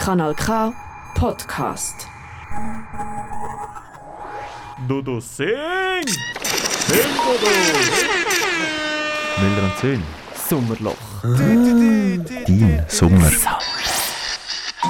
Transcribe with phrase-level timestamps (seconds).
[0.00, 0.72] Kanal K
[1.14, 2.06] Podcast.
[4.88, 6.08] Dodo, sing!
[6.08, 7.46] Sing, Dodo!
[9.36, 10.02] Und Söhn.
[10.48, 10.94] Sommerloch.
[11.22, 13.30] Dein Sommer.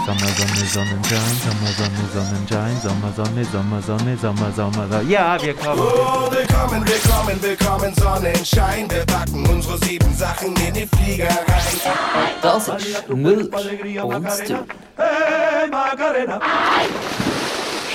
[0.06, 5.10] Sommer, Sonne, Sonnenschein, Sommer, Sonne, Sonnenschein, Sommer, Sonne, Sommer, Sonne, Sommer, Sommer, Sonne.
[5.10, 5.78] Ja, wir kommen.
[5.78, 8.90] Oh, willkommen, willkommen, willkommen, Sonnenschein.
[8.90, 12.30] Wir packen unsere sieben Sachen in die Flieger rein.
[12.40, 14.64] Das ist Müller und Söhn.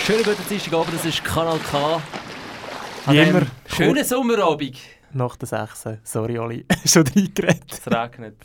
[0.06, 2.02] Schönen guten Dienstagabend, das ist Kanal K.
[3.08, 3.42] An immer.
[3.66, 4.78] Schönen Sommerabend.
[5.12, 5.88] Nach der 6.
[6.04, 6.66] Sorry, Oli.
[6.86, 7.64] Schon reingeredet.
[7.72, 8.36] Es regnet.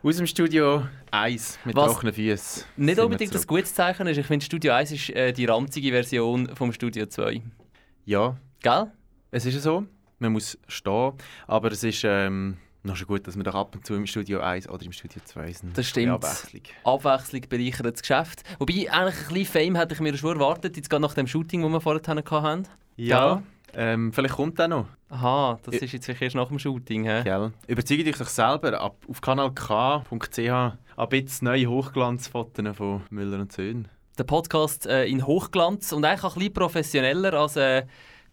[0.00, 1.92] Aus dem Studio 1 mit Was?
[1.92, 2.64] trockenen Füßen.
[2.76, 3.48] Nicht unbedingt zurück.
[3.48, 4.16] gutes Zeichen ist.
[4.16, 7.42] Ich finde, Studio 1 ist äh, die ranzige Version vom Studio 2.
[8.04, 8.92] Ja, Gell?
[9.32, 9.84] es ist ja so.
[10.20, 11.14] Man muss stehen.
[11.48, 14.38] Aber es ist ähm, noch schon gut, dass wir doch ab und zu im Studio
[14.38, 15.76] 1 oder im Studio 2 sind.
[15.76, 16.06] Das stimmt.
[16.06, 16.62] Ein Abwechslung.
[16.84, 18.44] Abwechslung bereichert das Geschäft.
[18.60, 21.62] Wobei, eigentlich ein bisschen Fame hätte ich mir schon erwartet, jetzt gerade nach dem Shooting,
[21.62, 22.68] das wir vorher hatten.
[22.96, 23.42] Ja,
[23.74, 24.86] ähm, vielleicht kommt der noch.
[25.10, 27.04] Aha, das ist jetzt vielleicht erst nach dem Shooting.
[27.04, 27.22] He?
[27.24, 27.52] Gell?
[27.66, 30.50] Überzeugt euch doch selber ab, auf kanalk.ch
[30.96, 33.88] ab jetzt neue Hochglanzfotos von Müller und Söhn.
[34.18, 37.84] Der Podcast äh, in Hochglanz und eigentlich auch ein bisschen professioneller als äh,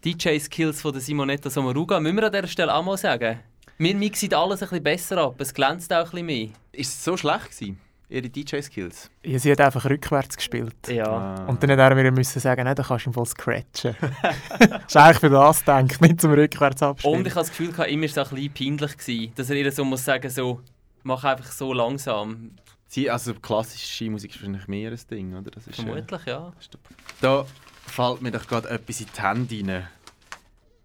[0.04, 2.00] DJ-Skills von der Simonetta Sommaruga.
[2.00, 3.40] Müssen wir an dieser Stelle auch mal sagen.
[3.78, 6.48] Wir mixen alles ein bisschen besser ab, es glänzt auch ein bisschen mehr.
[6.72, 9.10] Ist es so schlecht gewesen, ihre DJ-Skills?
[9.24, 10.76] Ja, sie hat einfach rückwärts gespielt.
[10.88, 11.06] Ja.
[11.06, 11.46] Ah.
[11.48, 13.96] Und dann hat er mir müssen sagen, nein, dann kannst du im Fall scratchen.
[14.60, 17.20] das ist eigentlich für das gedacht, nicht zum rückwärts abspielen.
[17.20, 19.72] Und ich habe das Gefühl, gehabt, immer auch ein bisschen peinlich, gewesen, dass er ihr
[19.72, 20.62] so muss sagen so,
[21.04, 22.52] mach einfach so langsam.
[22.88, 25.52] Sie, also klassische Musik ist wahrscheinlich mehr ein Ding, oder?
[25.52, 26.54] Das ist, äh, Vermutlich, ja.
[27.22, 27.46] Da
[27.88, 29.88] fällt mir doch gerade etwas in die Hände rein.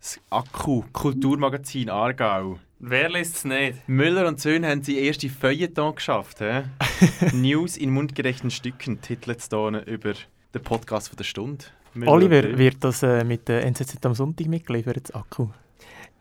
[0.01, 2.59] Das Akku, Kulturmagazin Aargau.
[2.83, 3.87] Wer liest es nicht?
[3.87, 6.39] Müller und Söhn haben sie erste Feuilleton geschafft.
[6.39, 6.63] He?
[7.37, 10.15] News in mundgerechten Stücken titelt es hier über
[10.55, 11.67] den Podcast von der Stunde.
[11.93, 15.49] Müller Oliver, wird das äh, mit der NZZ am Sonntag mitgeliefert, das Akku?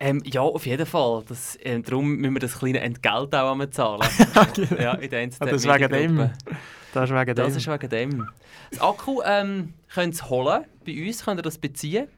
[0.01, 1.23] Ähm, ja, auf jeden Fall.
[1.29, 4.01] Das, ähm, darum müssen wir das kleine Entgelt auch einmal zahlen.
[4.77, 6.29] ja, in der NZZ Ah, das ist wegen dem.
[6.93, 7.57] Das ist wegen Das dem.
[7.57, 8.27] ist wegen dem.
[8.71, 10.65] Das Akku ähm, könnt ihr holen.
[10.85, 12.09] Bei uns könnt ihr das beziehen.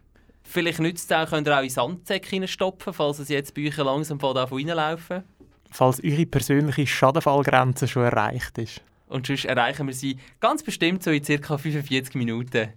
[0.43, 4.19] Vielleicht nützt es auch, könnt ihr auch in Sandsäcke reinstopfen, falls es jetzt euch langsam
[4.19, 5.23] von da reinlaufen.
[5.69, 8.81] Falls eure persönliche Schadenfallgrenze schon erreicht ist.
[9.07, 11.57] Und sonst erreichen wir sie ganz bestimmt so in ca.
[11.57, 12.69] 45 Minuten.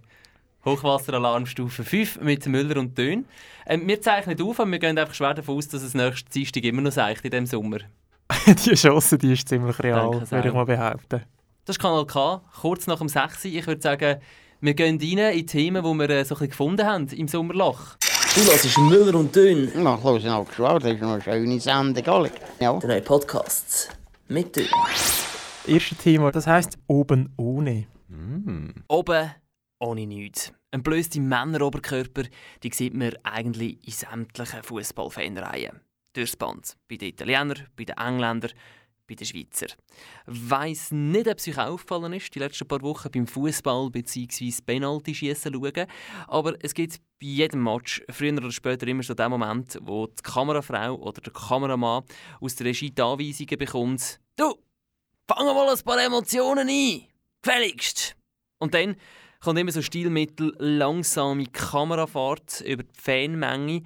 [0.65, 3.25] Hochwasseralarmstufe 5 mit Müller und Dön.
[3.67, 6.63] Ähm, wir zeichnen auf, aber wir gehen einfach schwer davon aus, dass es nächsten Dienstag
[6.63, 7.77] immer noch seicht in diesem Sommer.
[8.47, 11.23] die Chance die ist ziemlich real, würde ich mal behaupten.
[11.65, 13.45] Das ist Kanal K, kurz nach dem 6.
[13.45, 14.19] Ich würde sagen,
[14.65, 17.97] wir gehen rein in Themen, die wir äh, so ein bisschen gefunden haben im Sommerloch.
[18.33, 22.05] Du hörst Müller und Dünn, Na, hören auch geschwört, das ist noch eine schöne Sendung,
[22.07, 22.31] alle.
[22.59, 22.77] Ja.
[22.79, 23.95] der neue Podcast
[24.27, 24.67] mit Dünn.
[25.67, 27.85] Erste Thema, das heisst «Oben ohne».
[28.87, 29.31] Oben
[29.79, 30.51] ohne nichts.
[30.71, 32.23] Ein blöster Männeroberkörper,
[32.63, 35.79] die sieht man eigentlich in sämtlichen Fußballfanreihen.
[36.13, 36.75] Durchs Band.
[36.89, 38.51] Bei den Italienern, bei den Engländern,
[39.07, 39.67] bei den Schweizer.
[40.25, 44.53] Weiss nicht, ob es euch aufgefallen ist, die letzten paar Wochen beim Fußball bzw.
[44.65, 45.87] Penalty-Schießen schauen.
[46.27, 50.23] Aber es gibt bei jedem Match früher oder später immer so den Moment, wo die
[50.23, 52.03] Kamerafrau oder der Kameramann
[52.39, 54.55] aus der Regie die Anweisungen bekommt: Du,
[55.27, 57.03] fang mal ein paar Emotionen ein!
[57.41, 58.15] Gefälligst!
[58.57, 58.95] Und dann
[59.39, 63.83] kommt immer so Stilmittel langsame Kamerafahrt über die Fanmenge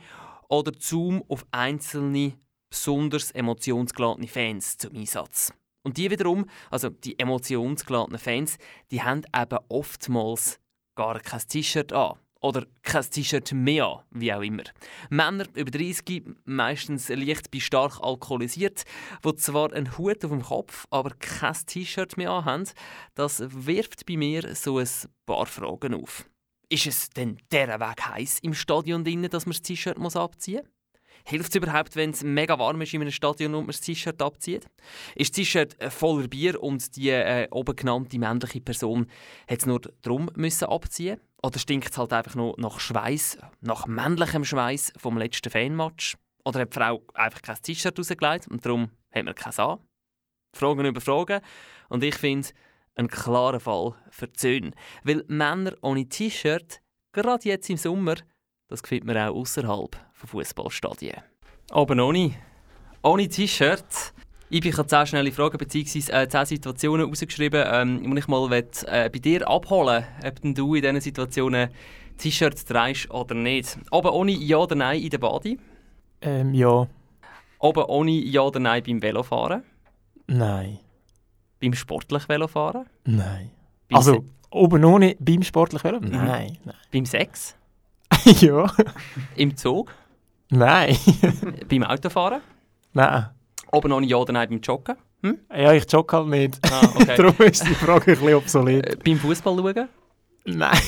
[0.47, 2.33] oder Zoom auf einzelne
[2.69, 5.53] besonders emotionsgeladene Fans zum Einsatz.
[5.83, 8.57] Und die wiederum, also die emotionsgeladenen Fans,
[8.91, 10.59] die haben eben oftmals
[10.95, 12.17] gar kein T-Shirt an.
[12.41, 14.63] Oder kein T-Shirt mehr an, wie auch immer.
[15.09, 18.83] Männer über 30, meistens leicht bis stark alkoholisiert,
[19.25, 22.69] die zwar einen Hut auf dem Kopf, aber kein T-Shirt mehr anhaben,
[23.15, 24.87] das wirft bei mir so ein
[25.25, 26.29] paar Fragen auf.
[26.69, 30.78] Ist es denn der Weg heiß im Stadion drinnen, dass man das T-Shirt abziehen muss?
[31.25, 34.21] Hilft es überhaupt, wenn es mega warm ist in einem Stadion und man das T-Shirt
[34.21, 34.67] abzieht?
[35.15, 39.07] Ist das T-Shirt äh, voller Bier und die äh, oben genannte männliche Person
[39.49, 41.19] hat es nur darum müssen abziehen?
[41.41, 46.17] Oder stinkt es halt einfach nur nach Schweiß, nach männlichem Schweiß vom letzten Fanmatch?
[46.43, 49.79] Oder hat die Frau einfach kein T-Shirt rausgelegt und darum hat man keins an?
[50.53, 51.41] Fragen über Fragen.
[51.89, 52.49] Und ich finde,
[52.95, 54.71] ein klarer Fall für die Söhne.
[55.03, 56.81] Weil Männer ohne T-Shirt,
[57.11, 58.15] gerade jetzt im Sommer,
[58.69, 61.17] das gefällt mir auch außerhalb von Fußballstadien.
[61.71, 62.31] Aber ohne.
[63.03, 64.13] Ohne T-Shirt.
[64.51, 66.11] Ich habe 10 schnelle Fragen bzw.
[66.11, 70.55] Äh, 10 Situationen rausgeschrieben, ähm, die ich mal will, äh, bei dir abholen ob denn
[70.55, 71.69] du in diesen Situationen
[72.17, 73.77] T-Shirts trägst oder nicht.
[73.91, 75.59] Aber ohne Ja oder Nein in der Body.
[76.21, 76.87] Ähm, ja,
[77.59, 79.63] Aber ohne Ja oder Nein beim Velofahren.
[80.27, 80.79] nein.
[81.61, 82.85] Beim sportlich Velofahren?
[83.05, 83.51] Nein.
[83.89, 85.99] Beim Also, Se oben ohne beim sportlichen Velo?
[86.01, 86.57] Nein,
[86.91, 87.55] beim Sex?
[88.41, 88.71] ja.
[89.35, 89.91] Im Zug?
[90.49, 90.97] Nein.
[91.69, 92.41] beim Autofahren?
[92.93, 93.29] nein.
[93.71, 94.95] Oben ohne Ja oder Nein beim Joggen?
[95.55, 96.59] Ja, ich jogge halt nicht.
[96.71, 97.15] Ah, okay.
[97.17, 98.85] Darum ist die Frage ein bisschen obsolet.
[98.87, 99.89] äh, beim Fußball schauen?
[100.45, 100.79] Nein.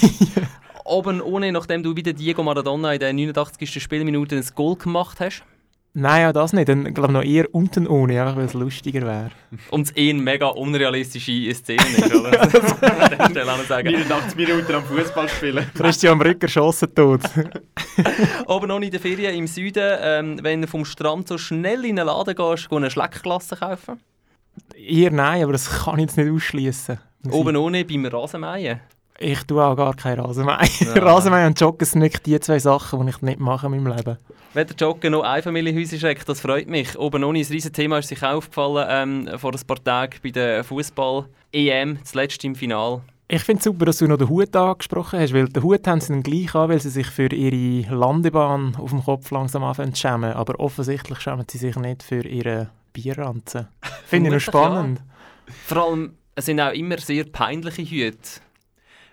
[0.84, 3.84] Oben ohne, nachdem du wieder Diego Maradona in der 89.
[3.84, 5.44] Spielminute ein Goal gemacht hast?
[5.94, 6.70] Nein, ja, das nicht.
[6.70, 9.32] Dann glaube ich noch eher unten ohne, einfach weil es lustiger wäre.
[9.72, 12.32] Und es eh eine mega unrealistische Szene ist, oder?
[12.32, 13.92] Man an der Stelle noch sagen.
[13.92, 15.66] 89 Minuten am Fußball spielen.
[15.76, 17.22] Christian Brücker schossen tot.
[18.48, 22.00] Oben ohne in der Ferien im Süden, ähm, wenn du vom Strand so schnell in
[22.00, 24.00] einen Laden gehst, geh eine Schleckklasse kaufen.
[24.76, 27.00] Eher nein, aber das kann ich jetzt nicht ausschließen.
[27.30, 28.80] Oben ohne beim Rasenmähen.
[29.22, 30.68] Ich tue auch gar kein Rasenmähen.
[30.80, 30.94] Ja.
[31.04, 34.18] Rasenmähen und Joggen sind nicht die zwei Sachen, die ich nicht mache in meinem Leben.
[34.54, 36.98] Weder Joggen noch Einfamilienhäuser schreckt, das freut mich.
[36.98, 40.32] Oben ohne, ein riesen Thema ist sich auch aufgefallen ähm, vor ein paar Tagen bei
[40.32, 43.02] der Fußball-EM, zuletzt im Finale.
[43.28, 46.02] Ich finde es super, dass du noch den Hut angesprochen hast, weil den Hut haben
[46.02, 49.94] sie dann gleich an, weil sie sich für ihre Landebahn auf dem Kopf langsam anfangen
[49.94, 50.34] zu schämen.
[50.34, 53.68] Aber offensichtlich schämen sie sich nicht für ihre Bierranzen.
[54.06, 55.00] Finde ich noch spannend.
[55.66, 58.42] Vor allem, es sind auch immer sehr peinliche Hüte.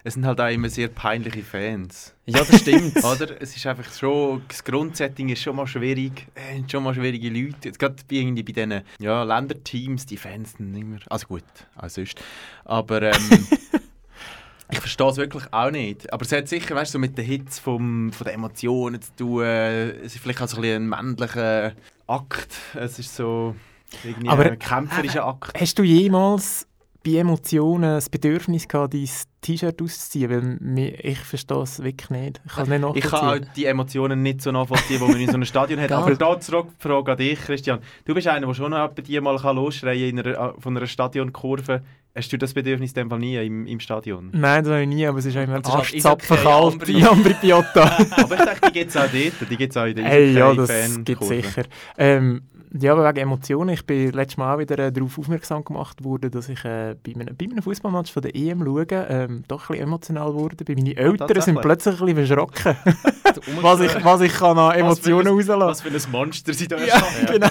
[0.05, 2.15] Es sind halt auch immer sehr peinliche Fans.
[2.27, 2.97] Ja, das stimmt.
[3.05, 3.41] Oder?
[3.41, 6.27] Es ist einfach schon, das Grundsetting ist schon mal schwierig.
[6.35, 7.57] Es sind schon mal schwierige Leute.
[7.69, 10.99] Jetzt gerade bei, irgendwie bei diesen ja, Länderteams, die Fans sind immer...
[11.09, 11.43] Also gut,
[11.77, 12.21] auch sonst.
[12.65, 13.13] Aber ähm,
[14.71, 16.13] ich verstehe es wirklich auch nicht.
[16.13, 19.11] Aber es hat sicher, weißt du, so mit den Hits vom, von den Emotionen zu
[19.17, 19.43] tun.
[19.43, 21.73] Es ist vielleicht auch so ein, bisschen ein männlicher
[22.07, 22.55] Akt.
[22.75, 23.57] Es ist so
[24.05, 25.59] irgendwie Aber- ein kämpferischer Akt.
[25.61, 26.68] Hast du jemals
[27.09, 29.09] bei Emotionen das Bedürfnis gehabt, dein
[29.41, 30.59] T-Shirt auszuziehen?
[30.61, 32.41] Weil ich verstehe es wirklich nicht.
[32.45, 35.27] Ich kann es nicht Ich kann auch die Emotionen nicht so nachvollziehen, die man in
[35.27, 35.93] so einem Stadion hat.
[35.93, 37.81] Aber da zurück die Frage an dich, Christian.
[38.05, 40.87] Du bist einer, der schon noch bei dir mal kann losschreien in einer, von einer
[40.87, 41.83] Stadionkurve.
[42.15, 44.31] Hast du das Bedürfnis in dem Fall nie im, im Stadion?
[44.33, 47.85] Nein, das habe ich nie, aber es ist Das ist halt Ambri Piotta.
[48.17, 49.51] Aber ich denke, die gibt es auch dort.
[49.51, 51.37] Die gibt es auch in der hey, ja, das gibt Kurve.
[51.37, 51.63] sicher.
[51.97, 53.71] Ähm, ja, aber wegen Emotionen.
[53.71, 57.15] Ich bin letztes Mal auch wieder äh, darauf aufmerksam gemacht worden, dass ich äh, bei
[57.15, 60.65] einem, bei einem Fußballmatch von der EM schaue, ähm, doch ein bisschen emotional wurde.
[60.65, 62.77] Bei meine Eltern sind plötzlich ein bisschen erschrocken,
[63.63, 66.95] was ich, was ich kann an Emotionen rauslassen Was für ein Monster sie da Ja,
[66.95, 67.27] erschaffen.
[67.33, 67.49] genau.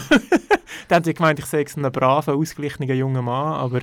[0.87, 3.81] Dann haben sie gemeint, ich sei ein braver, ausgeglichener junger Mann, aber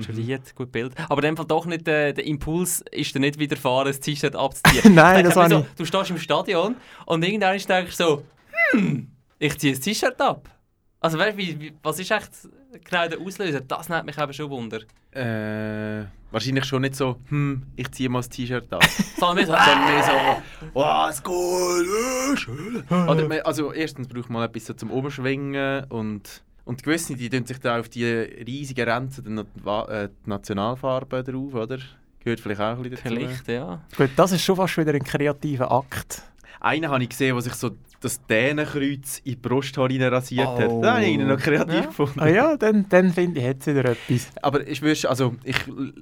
[0.00, 0.94] Studiert, gut Bild.
[1.08, 4.34] Aber in dem Fall doch nicht, äh, der Impuls ist dir nicht widerfahren, das T-Shirt
[4.34, 4.94] abzuziehen.
[4.94, 8.22] Nein, das mir so, Du stehst im Stadion und irgendwann denkst du so,
[8.70, 9.08] hm,
[9.38, 10.48] ich ziehe das T-Shirt ab.
[11.02, 12.30] Also weißt, wie, wie, was ist echt
[12.84, 13.60] genau der Auslöser?
[13.60, 14.78] Das nimmt mich eben schon Wunder.
[15.10, 18.84] Äh, wahrscheinlich schon nicht so, hm, ich ziehe mal das T-Shirt ab.
[19.18, 22.84] Sondern mehr so, Sondern mehr so, oh, das Goal, äh, schön.
[22.88, 27.58] Oder, also erstens braucht man etwas so zum Oberschwingen und, und gewisse, die tun sich
[27.58, 31.78] da auf die riesigen Ränze die, äh, die Nationalfarben drauf, oder?
[32.20, 33.08] Gehört vielleicht auch ein bisschen dazu.
[33.08, 33.80] vielleicht, ja.
[33.96, 36.22] gut, das ist schon fast wieder ein kreativer Akt.
[36.60, 37.72] Einen habe ich gesehen, der sich so
[38.02, 40.68] das Dänenkreuz in die Brusthaar rein rasiert hat.
[40.68, 40.82] Oh.
[40.82, 41.80] Das habe ich noch kreativ Ja.
[41.86, 42.20] gefunden.
[42.20, 44.28] Ah ja, dann, dann finde ich, hat es wieder etwas.
[44.42, 45.56] Aber ich, würd, also, ich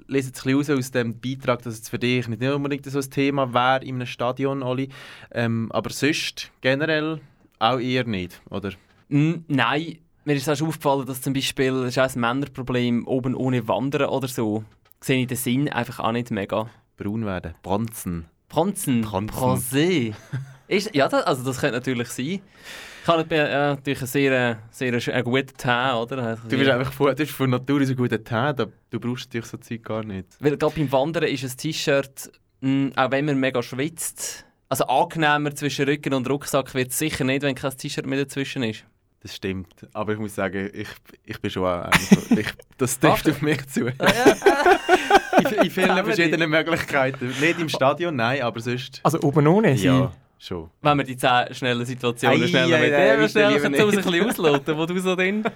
[0.09, 2.99] lese jetzt ein bisschen raus aus dem Beitrag, dass es für dich nicht unbedingt so
[2.99, 4.89] ein Thema wäre in einem Stadion, Oli.
[5.33, 7.21] Ähm, aber sonst generell
[7.59, 8.71] auch eher nicht, oder?
[9.09, 13.07] Mm, nein, mir ist auch schon aufgefallen, dass zum Beispiel, das ist auch ein Männerproblem,
[13.07, 14.65] oben ohne Wandern oder so,
[15.01, 16.71] sehe ich den Sinn einfach auch nicht mega.
[16.97, 18.27] Braun werden, Bronzen.
[18.49, 19.37] Bronzen, Bronzen.
[19.39, 20.15] Bronzé.
[20.71, 22.41] Ist, ja, das, also das könnte natürlich sein.
[23.03, 26.19] Ich habe natürlich, ja, natürlich einen sehr, sehr einen guten Tee, oder?
[26.23, 29.01] Also, Du bist einfach von, du bist von Natur aus ein guter Tee, da- du
[29.01, 30.27] brauchst natürlich so Zeug gar nicht.
[30.39, 35.53] Weil gerade beim Wandern ist ein T-Shirt, mm, auch wenn man mega schwitzt, also angenehmer
[35.57, 38.85] zwischen Rücken und Rucksack wird es sicher nicht, wenn kein T-Shirt mehr dazwischen ist.
[39.23, 39.75] Das stimmt.
[39.93, 40.89] Aber ich muss sagen, ich,
[41.25, 41.91] ich bin schon auch
[42.31, 42.47] ich,
[42.79, 43.87] Das trifft auf mich zu.
[43.87, 43.93] in,
[45.65, 47.27] in vielen verschiedenen Möglichkeiten.
[47.41, 49.01] Nicht im Stadion, nein, aber sonst.
[49.03, 49.75] Also oben ohne.
[49.75, 50.71] Ja, schon.
[50.83, 54.03] Wenn wir die 10 schnellen Situationen Ei, schneller ei, mit ei, dem du uns ein
[54.03, 55.45] bisschen ausloten, wo du so drin...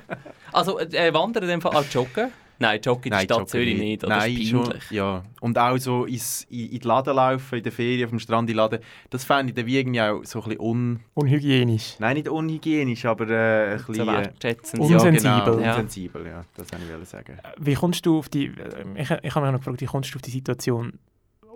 [0.53, 2.31] Also äh, wandern in dem Fall auch joggen?
[2.61, 4.19] Nein, joggen in die Stadt Zürich nicht, oder?
[4.19, 5.25] Nein, das ist schon, ja.
[5.41, 8.49] Und auch so ins, in, in die Laden laufen, in der Ferien, auf dem Strand
[8.49, 8.79] in den Laden,
[9.11, 11.01] das fände ich dann wie irgendwie auch so ein bisschen un...
[11.15, 11.97] Unhygienisch.
[11.99, 13.95] Nein, nicht unhygienisch, aber äh, ein bisschen...
[13.97, 14.89] So äh, wertschätzend.
[14.89, 15.45] Ja, Unsensibel.
[15.45, 15.71] Genau, Ja.
[15.73, 16.45] unsensibel, ja.
[16.57, 17.39] Das wollte ich sagen.
[17.59, 18.47] Wie kommst du auf die...
[18.47, 18.53] äh,
[18.95, 20.93] Ich, ich habe mich noch gefragt, wie kommst du auf die Situation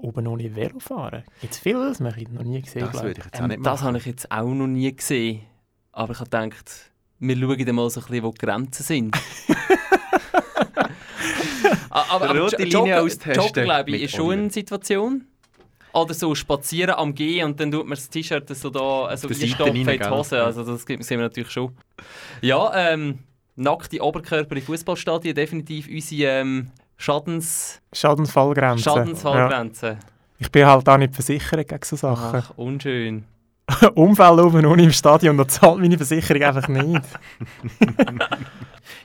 [0.02, 1.24] oben ohne Velo fahren?
[1.40, 2.88] Gibt es viel, das habe ich noch nie gesehen.
[2.92, 5.42] Das würde ich jetzt auch Ähm, nicht das habe ich jetzt auch noch nie gesehen.
[5.92, 9.16] Aber ich habe gedacht, wir schauen dann mal so ein bisschen, wo die Grenzen sind.
[11.90, 15.26] Ah, aber, aber Rote Linie Joggen, austesten Joggen glaube ich, ist schon eine Situation.
[15.92, 19.36] Oder so spazieren am Gehen und dann tut man das T-Shirt so da so der
[19.36, 20.04] Seite einstopfen in die?
[20.04, 20.42] Hose.
[20.44, 21.74] Also das gibt- sehen wir natürlich schon.
[22.42, 23.18] Ja, ähm,
[23.56, 28.84] nackte Oberkörper in Fußballstadien definitiv unsere ähm, Schadens Schadensfallgrenze.
[28.84, 29.86] Schadensfallgrenze.
[29.86, 29.98] Ja.
[30.40, 32.42] Ich bin halt auch nicht versichert gegen so Sachen.
[32.44, 33.24] Ach, unschön.
[33.94, 37.02] Unfälle und ohne im Stadion, da zahlt meine Versicherung einfach nicht.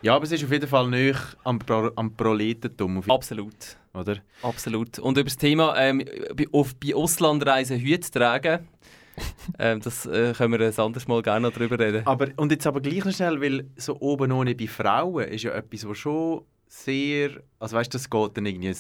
[0.01, 3.77] Ja, aber es ist auf jeden Fall nicht am, Pro am Proletentum, Absolut.
[3.93, 4.17] oder?
[4.41, 5.00] Absolut.
[5.00, 6.03] Und über das Thema ähm,
[6.35, 8.67] bei, auf, bei Auslandreisen Hüte tragen,
[9.59, 12.05] ähm, das äh, können wir ein anderes Mal gerne noch drüber reden.
[12.05, 15.51] Aber, und jetzt aber gleich noch schnell, weil so oben ohne bei Frauen ist ja
[15.51, 18.73] etwas, was schon sehr, also weißt du, das geht dann irgendwie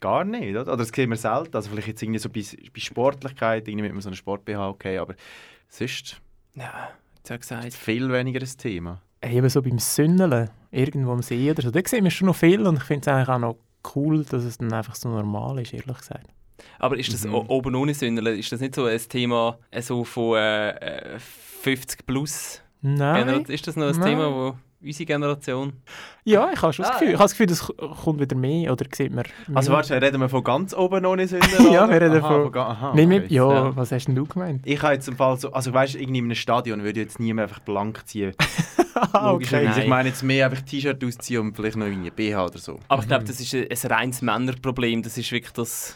[0.00, 0.62] gar nicht, oder?
[0.62, 2.42] Oder das sehen wir selten, also vielleicht jetzt irgendwie so bei,
[2.72, 5.14] bei Sportlichkeit, irgendwie mit einem so einem Sport-BH, okay, aber
[5.68, 6.20] sonst
[6.54, 7.74] Ja, jetzt habe gesagt.
[7.74, 9.00] viel weniger ein Thema.
[9.22, 12.66] Eben so beim Sünneln, irgendwo am See oder so, da sehen wir schon noch viel
[12.66, 13.56] und ich finde es eigentlich auch noch
[13.94, 16.28] cool, dass es dann einfach so normal ist, ehrlich gesagt.
[16.80, 17.34] Aber ist das Mhm.
[17.34, 22.04] oben ohne Sünderle, ist das nicht so ein Thema äh, so von äh, äh, 50
[22.06, 22.62] plus?
[22.80, 23.24] Nein.
[23.26, 23.54] Generation?
[23.54, 24.10] Ist das noch ein Nein.
[24.10, 25.72] Thema, wo unsere Generation...
[26.24, 27.08] Ja, ich habe schon Ah, das Gefühl.
[27.08, 27.14] ja.
[27.14, 29.56] Ich habe das Gefühl, das kommt wieder mehr oder sieht man mehr.
[29.56, 31.72] Also warte, reden wir von ganz oben ohne Sünden?
[31.72, 33.06] Ja, wir reden aha, von- ga- aha, okay.
[33.06, 33.76] mit, ja, Ja.
[33.76, 34.62] was hast denn du gemeint?
[34.66, 37.06] Ich habe jetzt im Fall so, also weißt du, irgendwie in einem Stadion würde ich
[37.06, 38.34] jetzt niemand einfach blank ziehen.
[39.12, 39.68] Ah, Logischerweise.
[39.70, 39.82] Nein.
[39.82, 42.80] Ich meine jetzt mehr einfach T-Shirt ausziehen und vielleicht noch irgendwie BH oder so.
[42.88, 45.04] Aber ich glaube, das ist ein, ein reines Männerproblem.
[45.04, 45.94] Das ist wirklich das...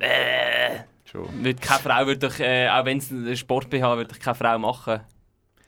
[0.00, 1.28] Äh, Schon.
[1.44, 4.58] wird keine Frau würde doch, äh, auch wenn es ein Sport BH würde keine Frau
[4.58, 5.00] machen.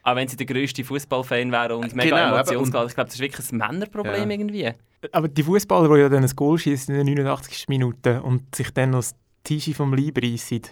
[0.07, 2.87] Auch wenn sie der grösste Fußballfan wäre und mega Genau, emotionsgeil.
[2.87, 4.37] Ich glaube, das ist wirklich ein Männerproblem Ja.
[4.37, 4.71] irgendwie.
[5.11, 7.67] Aber die Fußballer, die ja dann ein Goal schießen in der 89.
[7.69, 10.63] Minute und sich dann noch das Tischi vom Leib reissen,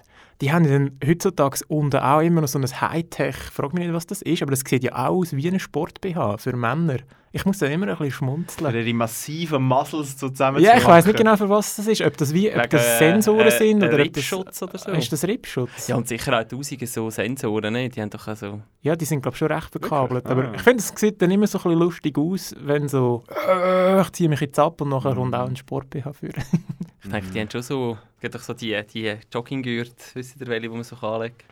[0.40, 4.06] die haben dann heutzutage unten auch immer noch so ein Hightech, frag mich nicht, was
[4.06, 6.98] das ist, aber das sieht ja auch aus wie ein Sport-BH für Männer.
[7.36, 8.74] Ich muss da immer ein bisschen Für schmunzeln.
[8.76, 12.00] ihre massiven Muscles zusammen Ja, ich weiß nicht genau, für was das ist.
[12.00, 14.78] Ob das, wie, ob Wegen, das Sensoren äh, sind äh, oder ob das, Rippschutz oder
[14.78, 14.90] so.
[14.92, 15.88] Ist das Rippschutz?
[15.88, 17.88] Ja, und sicher auch tausende so Sensoren, ne?
[17.88, 18.60] die haben doch auch so...
[18.82, 20.26] Ja, die sind glaube ich schon recht verkabelt.
[20.26, 20.52] Aber Ah.
[20.54, 24.10] ich finde, es sieht dann immer so ein bisschen lustig aus, wenn so äh, ich
[24.12, 26.44] ziehe mich jetzt ab und nachher kommt auch ein Sport-BH führen.
[27.02, 27.98] Ich denke, die haben schon so...
[28.16, 31.42] Es gibt doch so die, die Jogginggürtel, wisst ihr welche, die man so anlegt?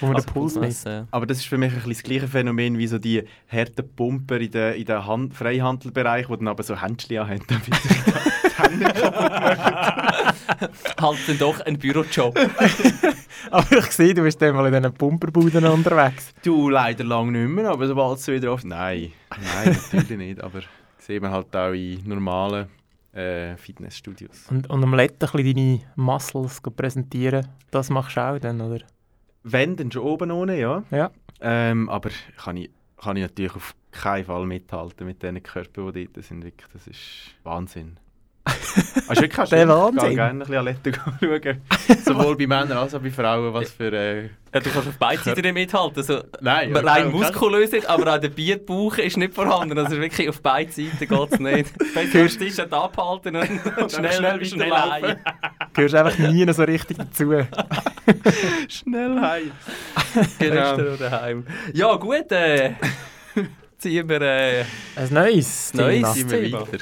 [0.00, 0.84] Wo man Also den Puls misst.
[0.86, 1.08] messen.
[1.10, 4.50] Aber das ist für mich ein das gleiche Phänomen wie so die harten Pumper in
[4.50, 8.92] den in der Hand Freihandelbereich, die dann aber so Händchen haben, damit sie die Hände
[11.00, 12.38] Halt dann doch ein Bürojob.
[13.50, 16.32] Aber ich sehe, du bist dann mal in diesen Pumperbuden unterwegs.
[16.44, 18.64] Du leider lang nicht mehr, aber sobald es wieder oft.
[18.64, 20.40] Nein, nein, natürlich nicht.
[20.42, 20.60] Aber
[20.98, 22.68] sieht man halt auch in normalen
[23.12, 24.46] äh, Fitnessstudios.
[24.48, 28.78] Und, und am Letten ein bisschen deine Muscles präsentieren, das machst du auch dann, oder?
[29.42, 30.82] Wenn, dann schon oben ohne, ja.
[30.90, 31.10] Ja.
[31.40, 36.08] Ähm, aber kann ich, kann ich natürlich auf keinen Fall mithalten mit diesen Körpern, die
[36.08, 36.44] dort sind.
[36.44, 37.98] Wirklich, das ist Wahnsinn.
[39.08, 40.00] Also du Der ich Wahnsinn.
[40.08, 41.98] gehe gerne ein bisschen Athleten schauen.
[42.04, 43.92] Sowohl bei Männern als auch bei Frauen, was für...
[43.92, 44.22] Äh,
[44.54, 45.98] Ja, du kannst auf beiden Seiten nicht mithalten.
[45.98, 49.78] Also, Nein, rein ja, muskulös nicht, aber auch der Bierbauch ist nicht vorhanden.
[49.78, 51.78] Also wirklich auf beiden Seiten geht es nicht.
[51.94, 55.08] Besser das T-Shirt abhalten und, und schnell, schnell schnell, weiterlaufen.
[55.08, 55.16] heim.
[55.74, 57.32] Gehörst einfach nie so richtig dazu.
[58.68, 59.50] Schnell heim.
[60.38, 60.74] Genau.
[60.74, 61.46] oder heim.
[61.72, 62.72] Ja gut, äh,
[63.78, 64.64] ziehen wir äh,
[64.96, 66.12] Ein neues Neues Thema.
[66.14, 66.78] Ziehen wir weiter.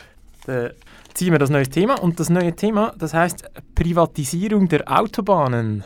[0.47, 0.70] Dann
[1.14, 2.00] ziehen wir das neue Thema.
[2.00, 5.85] Und das neue Thema, das heißt Privatisierung der Autobahnen.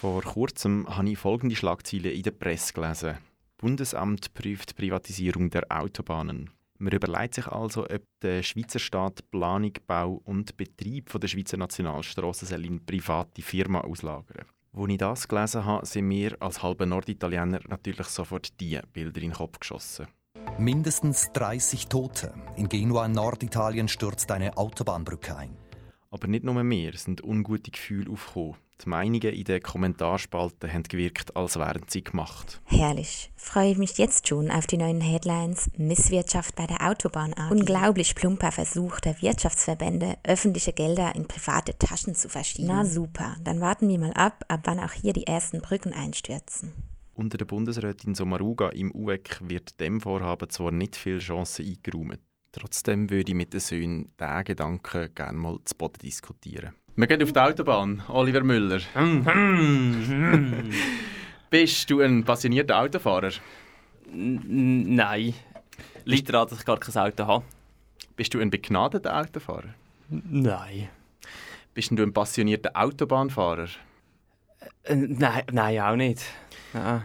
[0.00, 3.18] Vor kurzem habe ich folgende Schlagzeile in der Presse gelesen.
[3.58, 6.50] Bundesamt prüft Privatisierung der Autobahnen.
[6.78, 11.58] Man überlegt sich also, ob der Schweizer Staat Planung, Bau und Betrieb von der Schweizer
[11.58, 14.46] Nationalstraße in private Firma auslagern.
[14.72, 19.28] Als ich das gelesen habe, sind mir als halber Norditaliener natürlich sofort die Bilder in
[19.28, 20.06] den Kopf geschossen.
[20.58, 22.34] Mindestens 30 Tote.
[22.56, 25.56] In Genua in Norditalien stürzt eine Autobahnbrücke ein.
[26.10, 28.56] Aber nicht nur mir sind ungute Gefühle aufgekommen.
[28.84, 32.60] Die Meinungen in den Kommentarspalten haben gewirkt, als wären sie gemacht.
[32.64, 33.30] Herrlich.
[33.36, 37.50] Freue ich mich jetzt schon auf die neuen Headlines Misswirtschaft bei der Autobahn AG.
[37.50, 42.68] Unglaublich plumper Versuch der Wirtschaftsverbände, öffentliche Gelder in private Taschen zu verschieben.
[42.68, 46.72] Na super, dann warten wir mal ab, ab wann auch hier die ersten Brücken einstürzen.
[47.20, 52.18] Unter der Bundesrätin Sommaruga im UEC wird dem Vorhaben zwar nicht viel Chancen eingeräumt.
[52.50, 56.72] Trotzdem würde ich mit den Söhnen diesen Gedanken gerne mal zu Boden diskutieren.
[56.96, 58.02] Wir gehen auf die Autobahn.
[58.08, 58.80] Oliver Müller.
[61.50, 63.32] Bist du ein passionierter Autofahrer?
[64.10, 65.34] n- Nein.
[66.06, 67.44] Liegt daran, dass ich gar kein Auto habe?
[68.16, 69.74] Bist du ein begnadeter Autofahrer?
[70.08, 70.88] Nein.
[71.74, 73.68] Bist du ein passionierter Autobahnfahrer?
[74.84, 76.22] Äh, nein, nein, auch nicht.
[76.72, 77.04] Nein.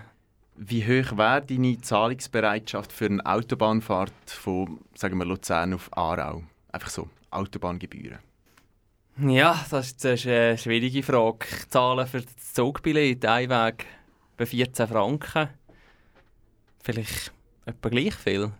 [0.57, 6.43] Wie hoch wäre deine Zahlungsbereitschaft für eine Autobahnfahrt von, sagen wir, Luzern auf Aarau?
[6.71, 8.19] Einfach so, Autobahngebühren.
[9.17, 11.45] Ja, das ist, das ist eine schwierige Frage.
[11.69, 13.85] Zahlen für das Zugbillett, Einweg
[14.37, 15.49] bei 14 Franken.
[16.83, 17.31] Vielleicht
[17.65, 18.51] etwa gleich viel.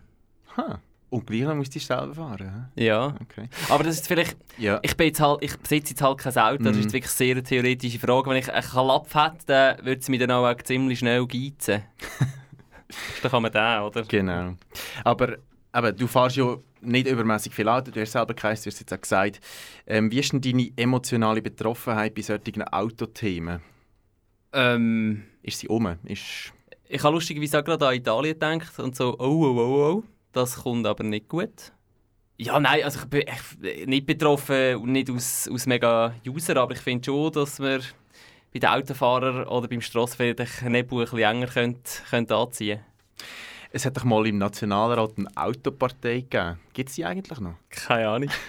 [0.56, 0.80] Ha.
[1.16, 2.68] Und gleich musst du selber fahren.
[2.74, 3.14] Ja.
[3.22, 3.48] Okay.
[3.68, 4.36] Aber das ist vielleicht...
[4.58, 4.78] Ja.
[4.82, 6.80] Ich, bin jetzt halt, ich besitze jetzt halt kein Auto, das Mhm.
[6.82, 8.30] ist wirklich sehr eine theoretische Frage.
[8.30, 11.82] Wenn ich einen Klapp hätte, dann würde es mich dann auch ziemlich schnell geizen.
[13.22, 14.02] dann kann man den, oder?
[14.02, 14.54] Genau.
[15.04, 15.36] Aber
[15.72, 18.94] aber du fährst ja nicht übermäßig viel Auto, du hast selber geheißen, du hast jetzt
[18.94, 19.40] auch gesagt.
[19.86, 23.60] Ähm, wie ist denn deine emotionale Betroffenheit bei solchen Autothemen?
[24.54, 25.86] Ähm, Ist sie um?
[26.04, 26.52] Ist...
[26.88, 30.04] ich habe lustigerweise auch gerade an Italien gedacht und so, oh, oh, oh, oh,
[30.36, 31.72] das kommt aber nicht gut.
[32.38, 33.24] Ja, nein, also ich bin
[33.88, 37.80] nicht betroffen und nicht aus, aus mega User, aber ich finde schon, dass wir
[38.52, 42.80] bei den Autofahrern oder beim Strassenverkehr den Knebel ein bisschen enger könnt, könnt anziehen
[43.72, 46.58] Es hat doch mal im Nationalrat eine Autopartei gegeben.
[46.74, 47.54] Gibt es die eigentlich noch?
[47.70, 48.30] Keine Ahnung.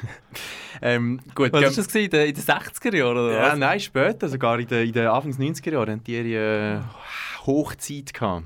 [0.79, 1.88] Ähm, gut, Was war das?
[1.88, 2.03] gewesen?
[2.06, 3.58] In den in den 60er Jahren oder Ja, was?
[3.58, 8.13] nein, später, sogar in den, in den Anfangs 90er Jahren, hatten die ihre äh, Hochzeit.
[8.13, 8.46] Gehabt.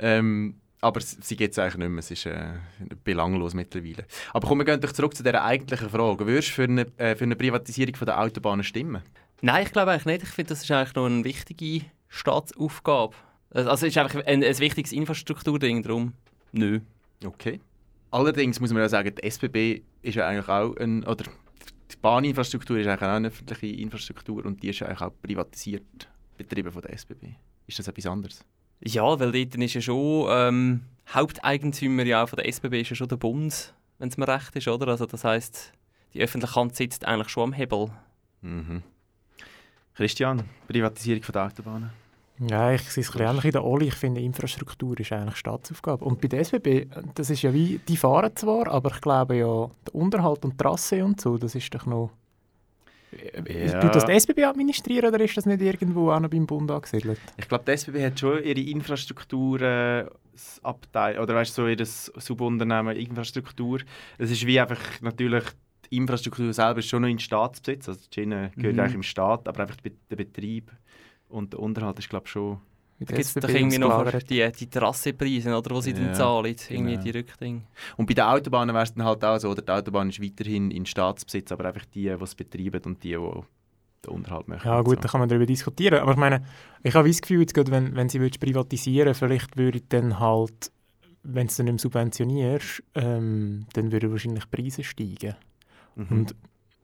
[0.00, 2.54] Ähm, aber sie gibt es eigentlich nicht mehr, es ist äh,
[3.02, 4.04] belanglos mittlerweile.
[4.32, 6.26] Aber kommen wir gehen doch zurück zu dieser eigentlichen Frage.
[6.26, 9.02] Würdest du für eine, äh, für eine Privatisierung von der Autobahnen stimmen?
[9.40, 10.22] Nein, ich glaube eigentlich nicht.
[10.24, 13.14] Ich finde, das ist eigentlich noch eine wichtige Staatsaufgabe.
[13.50, 16.12] Also es ist einfach ein, ein wichtiges Infrastrukturding, darum
[16.52, 16.80] nö.
[17.24, 17.60] Okay.
[18.10, 21.24] Allerdings muss man ja sagen, die SBB ist ja eigentlich auch ein, oder
[21.90, 26.08] die Bahninfrastruktur ist eigentlich auch eine öffentliche Infrastruktur und die ist ja eigentlich auch privatisiert
[26.36, 27.34] betrieben von der SBB.
[27.66, 28.44] Ist das etwas anderes?
[28.80, 30.80] Ja, weil dort ist ja schon ähm,
[31.12, 34.54] Haupteigentümer ja auch von der SBB ist ja schon der Bund, wenn es mir recht
[34.56, 34.88] ist, oder?
[34.88, 35.72] Also das heißt,
[36.14, 37.90] die öffentliche Hand sitzt eigentlich schon am Hebel.
[38.42, 38.82] Mhm.
[39.94, 41.90] Christian, Privatisierung von der Autobahnen?
[42.40, 43.88] Ja, ich sehe es ein bisschen ähnlich in der Oli.
[43.88, 46.04] Ich finde, Infrastruktur ist eigentlich Staatsaufgabe.
[46.04, 49.68] Und bei der SBB, das ist ja wie, die fahren zwar, aber ich glaube ja,
[49.86, 52.10] der Unterhalt und Trasse und so, das ist doch noch...
[53.48, 53.80] Ja.
[53.80, 57.18] Tut das die SBB administrieren oder ist das nicht irgendwo auch noch beim Bund angesiedelt?
[57.38, 60.06] Ich glaube, die SBB hat schon ihre Infrastruktur äh,
[60.62, 63.80] Abteil oder weißt du, so ihr Subunternehmen Infrastruktur.
[64.18, 65.44] Es ist wie einfach natürlich
[65.90, 68.80] die Infrastruktur selber ist schon noch in Staatsbesitz, also die Schiene gehört Mhm.
[68.80, 70.70] eigentlich im Staat, aber einfach der Be- der Betrieb
[71.28, 72.58] und der Unterhalt ist glaube ich schon
[73.00, 76.56] Da gibt es doch irgendwie noch die, die Terrassepreise, oder, wo sie Ja, dann zahlen,
[76.68, 77.02] irgendwie genau.
[77.02, 77.62] die Rückding.
[77.96, 80.72] Und bei den Autobahnen wäre es dann halt auch so, oder die Autobahn ist weiterhin
[80.72, 83.42] in Staatsbesitz, aber einfach die, die es betreiben und die, die
[84.04, 84.66] den Unterhalt machen.
[84.66, 85.00] Ja gut, so.
[85.02, 86.00] da kann man darüber diskutieren.
[86.00, 86.44] Aber ich meine,
[86.82, 90.72] ich habe das Gefühl, jetzt gerade, wenn, wenn sie würdest privatisieren vielleicht würde dann halt,
[91.22, 95.34] wenn du dann nicht mehr subventionierst, ähm, dann würden wahrscheinlich die Preise steigen.
[95.96, 96.06] Mhm.
[96.10, 96.34] Und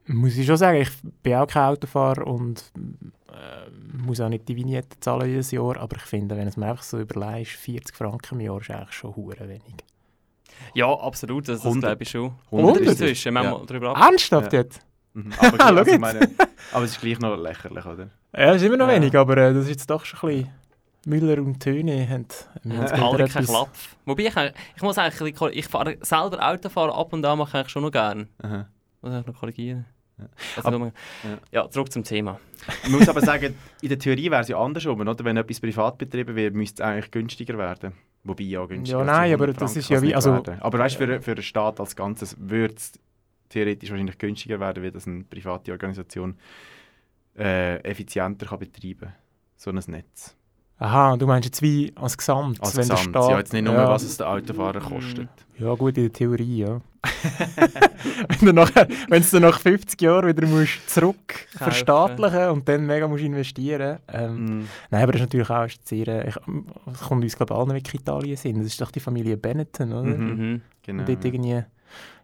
[0.06, 0.90] muss ich schon sagen, ich
[1.22, 2.72] bin auch kein Autofahrer und
[3.28, 3.70] äh,
[4.04, 6.82] muss auch nicht die Vignette zahlen jedes Jahr, aber ich finde, wenn es mir einfach
[6.82, 9.74] so überlegst, 40 Franken im Jahr ist eigentlich schon hure wenig.
[10.74, 11.88] Ja, absolut, das, das 100.
[11.90, 12.32] glaube ich schon.
[12.52, 13.00] 100 ist es.
[13.00, 13.50] Inzwischen, wenn Ja.
[13.58, 14.02] wir darüber ab.
[14.02, 14.60] Ernsthaft Ja.
[14.60, 14.80] jetzt?
[15.14, 15.32] Mhm.
[15.38, 16.30] Aber, Schau also, meine,
[16.72, 18.10] aber es ist gleich noch lächerlich, oder?
[18.36, 18.94] Ja, das ist immer noch Ja.
[18.94, 20.52] wenig, aber äh, das ist jetzt doch schon ein bisschen...
[21.06, 22.26] Müller und Töne haben,
[22.64, 22.88] Alle
[23.28, 23.68] kein etwas- Klapp.
[24.06, 27.60] Wobei ich, eigentlich- ich muss eigentlich, ich fahre selber Auto fahren, ab und an mache
[27.60, 28.26] ich schon noch gerne.
[28.42, 28.66] Aha.
[29.02, 29.84] Muss ich noch korrigieren.
[30.18, 30.26] Ja.
[30.56, 30.92] Also, Aber-
[31.50, 32.38] ja, zurück zum Thema.
[32.84, 35.24] Man muss aber sagen, in der Theorie wäre es ja andersrum, oder?
[35.24, 37.92] Wenn etwas privat betrieben wird, müsste es eigentlich günstiger werden.
[38.22, 39.00] Wobei ja günstiger.
[39.00, 40.60] Ja, nein, 100 aber das Franken ist ja wie- also- werden.
[40.62, 42.92] Aber weißt du, für, für den Staat als Ganzes würde es
[43.48, 46.36] theoretisch wahrscheinlich günstiger werden, weil das eine private Organisation
[47.36, 49.12] äh, effizienter kann betreiben kann.
[49.56, 50.36] So ein Netz.
[50.78, 53.00] Aha, du meinst jetzt wie als Gesamt, Als wenn Gesamt.
[53.00, 53.30] Staat...
[53.30, 53.88] Ja, jetzt nicht nur, ja.
[53.88, 55.28] was es der Autofahrer kostet.
[55.56, 56.80] Ja, gut, in der Theorie, ja.
[58.28, 61.64] wenn du nachher, wenn du dann nach 50 Jahren wieder musst zurück Kaufen.
[61.64, 64.68] verstaatlichen und dann mega musst investieren ähm, Mhm.
[64.90, 66.08] Nein, aber das ist natürlich auch sehr...
[66.08, 66.34] äh, Ich,
[66.86, 68.56] das kommt uns, glaube ich, allen mit Italien Sinn.
[68.58, 70.02] Das ist doch die Familie Benetton, oder?
[70.02, 70.36] Mhm.
[70.36, 70.60] Mhm.
[70.82, 71.04] Genau.
[71.04, 71.62] Die dort irgendwie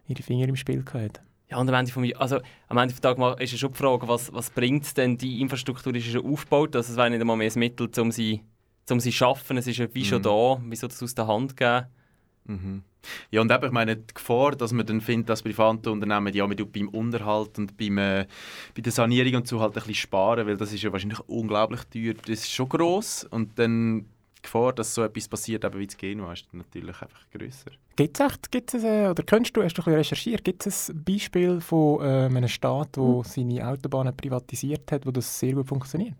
[0.07, 1.21] ihre Finger im Spiel gehabt.
[1.51, 4.07] Ja, und am Ende vom, also, am Ende vom Tag ist ja schon die Frage,
[4.07, 7.35] was, was bringt denn die Infrastruktur, ist ja schon aufgebaut, also es wäre nicht einmal
[7.35, 8.41] mehr ein Mittel, um sie,
[8.89, 10.23] um sie zu schaffen, es ist ja wie schon Mhm.
[10.23, 11.87] da, wieso das aus der Hand geben?
[12.45, 12.83] Mhm.
[13.31, 16.47] Ja, und eben, ich meine, die Gefahr, dass man dann findet, dass private Unternehmen, ja,
[16.47, 18.27] man tut beim Unterhalt und beim, äh,
[18.75, 21.81] bei der Sanierung und so halt ein bisschen sparen, weil das ist ja wahrscheinlich unglaublich
[21.85, 22.13] teuer.
[22.13, 24.05] Das ist schon gross und dann
[24.41, 27.71] die Gefahr, dass so etwas passiert, eben wie zu Genua, ist natürlich einfach grösser.
[27.95, 30.65] Gibt es echt, gibt's es, äh, oder kennst du, hast du ein bisschen recherchiert, gibt
[30.65, 33.23] es ein Beispiel von äh, einem Staat, der Hm.
[33.23, 36.17] seine Autobahnen privatisiert hat, wo das sehr gut funktioniert?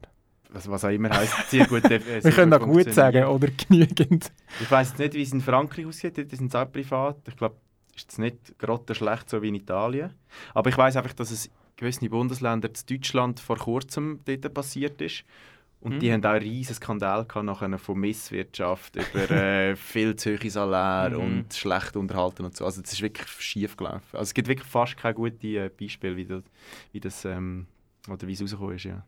[0.53, 1.85] Was, was auch immer heisst, sehr gut.
[1.85, 4.31] Äh, sehr Wir können auch gut sagen, oder genügend.
[4.59, 7.17] Ich weiß nicht, wie es in Frankreich aussieht, dort sind es auch privat.
[7.27, 7.55] Ich glaube,
[7.95, 10.13] ist es nicht gerade schlecht so wie in Italien.
[10.53, 15.01] Aber ich weiß einfach, dass es in gewissen Bundesländern in Deutschland vor kurzem dort passiert
[15.01, 15.23] ist.
[15.81, 15.99] Und Mhm.
[15.99, 20.49] die haben auch einen riesen Skandal gehabt, nachher von Misswirtschaft über äh, viel zu hohe
[20.49, 21.19] Salär Mhm.
[21.19, 22.65] und schlecht unterhalten und so.
[22.65, 24.05] Also das ist wirklich schief gelaufen.
[24.13, 26.43] Also es gibt wirklich fast keine guten äh, Beispiele, wie das,
[26.91, 27.65] wie das ähm,
[28.09, 28.83] oder wie es rausgekommen ist.
[28.85, 29.03] Ja.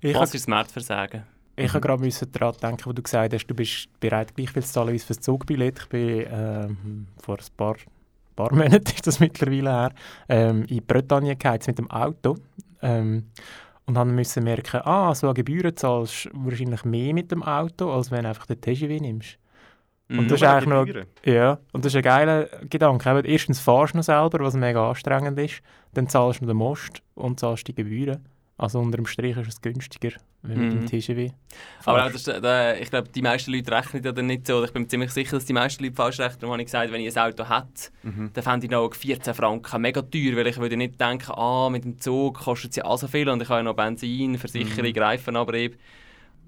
[0.00, 1.22] Ich Was ist das Marktversagen?
[1.56, 4.64] Ich habe gerade müssen daran denken, wo du gesagt hast, du bist bereit, gleich viel
[4.64, 5.78] zu zahlen wie für das Zugbillett.
[5.78, 7.76] Ich bin ähm, vor ein paar,
[8.34, 9.92] paar Monaten, ist das mittlerweile her,
[10.28, 12.36] ähm, in Bretagne geheizt mit dem Auto.
[12.82, 13.26] Ähm,
[13.86, 17.90] und haben müssen merken, ah, so eine Gebühren zahlst du wahrscheinlich mehr mit dem Auto,
[17.92, 19.38] als wenn du einfach den TGV nimmst.
[20.08, 20.28] Und Mhm.
[20.28, 20.86] das ist eigentlich noch,
[21.24, 23.10] ja, und das ist ein geiler Gedanke.
[23.10, 25.62] Eben, erstens fahrst du noch selber, was mega anstrengend ist.
[25.94, 28.24] Dann zahlst du noch den Most und zahlst die Gebühren.
[28.56, 30.10] Also unter dem Strich ist es günstiger,
[30.42, 30.64] wenn Mhm.
[30.64, 31.34] mit dem TGV
[31.86, 34.56] Aber auch das, äh, ich glaube, die meisten Leute rechnen ja dann nicht so.
[34.58, 36.38] Oder Ich bin mir ziemlich sicher, dass die meisten Leute falsch rechnen.
[36.40, 38.30] Darum habe ich gesagt, wenn ich ein Auto hätte, Mhm.
[38.32, 41.84] dann fände ich noch 14 Franken mega teuer, weil ich würde nicht denken, ah, mit
[41.84, 44.92] dem Zug kostet es ja auch so viel und ich habe ja noch Benzin, Versicherung,
[44.92, 44.98] Mhm.
[45.02, 45.76] Reifenabrieb,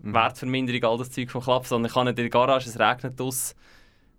[0.03, 3.21] Wertverminderung, all das Zeug vom Klapp, sondern ich kann nicht in der Garage, es regnet
[3.21, 3.57] aus,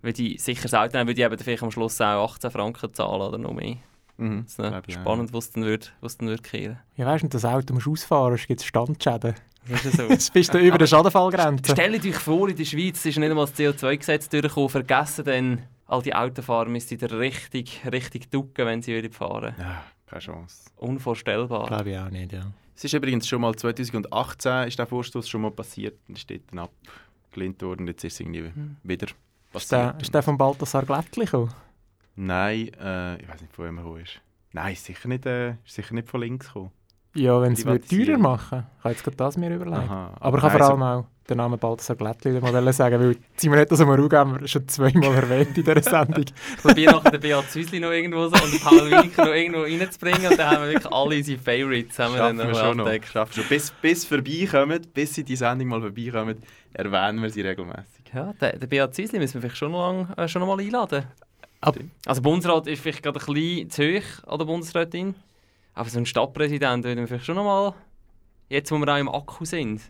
[0.01, 2.93] würde ich sicher das Auto nehmen, würde ich eben vielleicht am Schluss auch 18 Franken
[2.93, 3.77] zahlen oder noch mehr.
[4.17, 4.43] Mhm.
[4.43, 6.79] Das ist Glaub ich auch, spannend, was dann würde, was dann würde kehren.
[6.95, 9.35] Ja, weißt du, das Auto musst du ausfahren, gibt es Standschäden.
[9.69, 10.03] Ist so.
[10.09, 11.71] Jetzt bist du über der Schadenfallgrenze.
[11.71, 14.69] Stellt euch vor, in der Schweiz ist nicht einmal das CO2-Gesetz durchgekommen.
[14.69, 19.53] Vergessen dann, all die Autofahrer müssten da richtig, richtig ducken, wenn sie würden fahren.
[19.59, 20.69] Ja, keine Chance.
[20.77, 21.67] Unvorstellbar.
[21.67, 22.51] Glaube ich auch nicht, ja.
[22.75, 26.41] Es ist übrigens schon mal 2018 ist der Vorstoß schon mal passiert und ist dort
[26.51, 26.67] dann
[27.27, 27.87] abgelehnt worden.
[27.87, 28.51] Jetzt ist es irgendwie
[28.83, 29.07] wieder
[29.53, 30.01] Ist der, passiert.
[30.03, 31.51] ist der von Balthasar Glättli gekommen?
[32.17, 34.19] Nein, äh, ich weiß nicht, von wem er ist.
[34.51, 36.71] Nein, ist sicher nicht, äh, ist sicher nicht von links gekommen.
[37.13, 38.21] Ja, wenn es teurer Privatisierung.
[38.21, 39.77] machen Ich habe jetzt gerade das mir überlegt.
[39.77, 40.13] Aha.
[40.19, 42.99] Aber ich kann Nein, vor so- allem auch den Namen Balthasar Glättli wieder mal sagen,
[43.01, 46.25] weil Simonetta Sommaruga haben wir schon zweimal erwähnt in dieser Sendung.
[46.61, 50.25] Probier nachher den Beat Züsli noch irgendwo so und den Paul Wiener noch irgendwo reinzubringen
[50.31, 52.77] und dann haben wir wirklich alle unsere Favorites haben wir dann Schaffen wir noch schon
[52.77, 53.03] noch.
[53.11, 53.43] Schaffen schon.
[53.49, 56.41] Bis, bis vorbeikommen, bis sie die Sendung mal vorbeikommen,
[56.73, 58.05] erwähnen wir sie regelmäßig.
[58.13, 60.63] Ja, den, den Beat Züsli müssen wir vielleicht schon noch, lang, äh, schon noch mal
[60.63, 61.03] einladen.
[61.61, 65.15] Ab- Also Bundesrat ist vielleicht gerade ein bisschen zu hoch an der Bundesrätin.
[65.73, 67.73] Aber so ein Stadtpräsident würden wir vielleicht schon noch mal,
[68.49, 69.81] jetzt wo wir auch im Akku sind.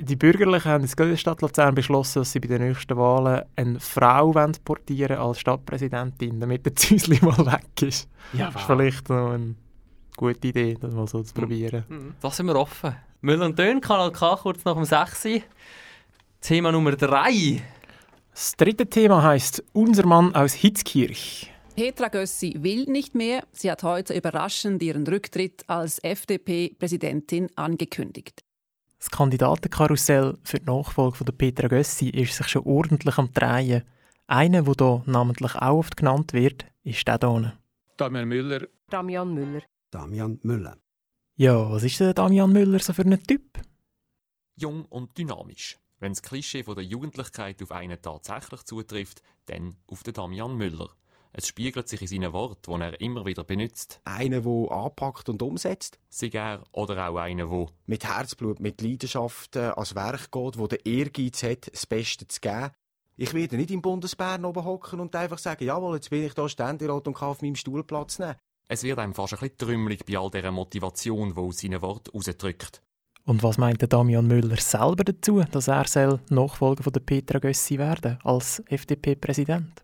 [0.00, 3.78] Die Bürgerlichen haben in der Stadt Luzern beschlossen, dass sie bei den nächsten Wahlen eine
[3.80, 4.32] Frau
[4.64, 8.08] portieren als Stadtpräsidentin, damit der Züsli mal weg ist.
[8.32, 9.54] Ja, das ist vielleicht noch eine
[10.16, 12.14] gute Idee, das mal so zu probieren.
[12.20, 12.96] Da sind wir offen.
[13.20, 15.28] Müller und Dön, Kanal K, kurz nach dem 6.
[16.40, 17.62] Thema Nummer 3.
[18.34, 21.52] Das dritte Thema heißt Unser Mann aus Hitzkirch.
[21.76, 23.44] Petra Gössi will nicht mehr.
[23.52, 28.44] Sie hat heute überraschend ihren Rücktritt als FDP-Präsidentin angekündigt.
[28.98, 33.84] Das Kandidatenkarussell für die Nachfolge von der Petra Gössi ist sich schon ordentlich am Drehen.
[34.26, 37.52] Einer, der hier namentlich auch oft genannt wird, ist der hier.
[37.96, 38.66] Damian Müller.
[38.90, 39.62] Damian Müller.
[39.92, 40.76] Damian Müller.
[41.36, 43.60] Ja, was ist der Damian Müller so für ein Typ?
[44.56, 45.78] Jung und dynamisch.
[46.00, 50.90] Wenn das Klischee von der Jugendlichkeit auf einen tatsächlich zutrifft, dann auf den Damian Müller.
[51.36, 54.00] Es spiegelt sich in seinen Worten, die er immer wieder benutzt.
[54.04, 55.98] Einer, der anpackt und umsetzt.
[56.08, 60.68] Sei er oder auch einer, der Mit Herzblut, mit Leidenschaft äh, ans Werk geht, der
[60.68, 62.70] den Ehrgeiz hat, das Beste zu geben.
[63.16, 66.48] Ich werde nicht im Bundesbären oben hocken und einfach sagen, jawohl, jetzt bin ich da
[66.48, 68.36] Ständerat und kann auf meinem Stuhl Platz nehmen.
[68.68, 72.10] Es wird einem fast ein bisschen trümmelig bei all dieser Motivation, die aus seinen Worten
[72.16, 72.80] rausdrückt.
[73.26, 77.38] Und was meint der Damian Müller selber dazu, dass er soll Nachfolger von der Petra
[77.38, 79.82] Gössi werden als FDP-Präsident?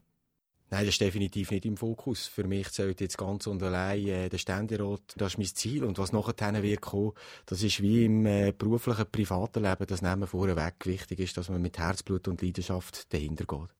[0.72, 2.28] Nein, das ist definitiv nicht im Fokus.
[2.28, 5.00] Für mich zählt jetzt ganz und allein äh, der Ständerat.
[5.16, 5.82] Das ist mein Ziel.
[5.84, 7.12] Und was nachher wird kommen,
[7.46, 10.74] das ist wie im äh, beruflichen, privaten Leben, das nehmen wir vorweg.
[10.84, 13.79] Wichtig ist, dass man mit Herzblut und Leidenschaft dahinter geht.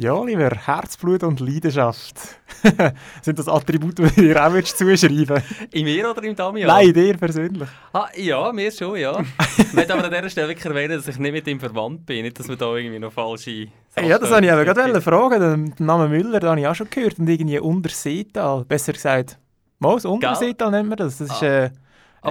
[0.00, 2.14] Ja, lieber Herzblut und Leidenschaft.
[3.20, 6.68] Sind das Attribute, die dir auch würdest zuschreiben In mir oder im Damian?
[6.68, 7.68] Nein, dir persönlich.
[7.92, 9.20] Ah, ja, mir schon, ja.
[9.58, 12.22] ich möchte aber an dieser Stelle wirklich erwähnen, dass ich nicht mit ihm verwandt bin.
[12.22, 15.74] Nicht, dass wir da irgendwie noch falsche Sachen Ja, das wollte ich aber gerade fragen.
[15.76, 17.18] Den Namen Müller den habe ich auch schon gehört.
[17.18, 18.64] Und irgendwie Unterseetal.
[18.64, 19.38] Besser gesagt,
[19.80, 21.18] mal das Unterseetal nennt man das.
[21.18, 21.70] Das ist, äh,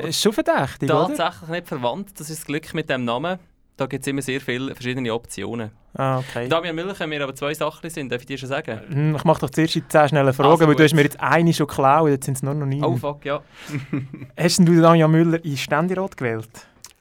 [0.08, 1.14] ist schon verdächtig, oder?
[1.16, 3.38] Tatsächlich nicht verwandt, das ist das Glück mit dem Namen.
[3.80, 5.72] Da gibt es immer sehr viele verschiedene Optionen.
[5.94, 6.50] Ah, okay.
[6.50, 8.82] Damian Müller können mir aber zwei Sachen sind, darf ich dir schon sagen?
[8.90, 11.18] Hm, Ich mache doch zuerst die 10 schnellen Fragen, Also weil du hast mir jetzt
[11.22, 12.84] eine schon geklaut, jetzt sind es nur noch neun.
[12.84, 13.42] Oh fuck, ja.
[14.38, 16.50] Hast du Damian Müller in Ständerat gewählt?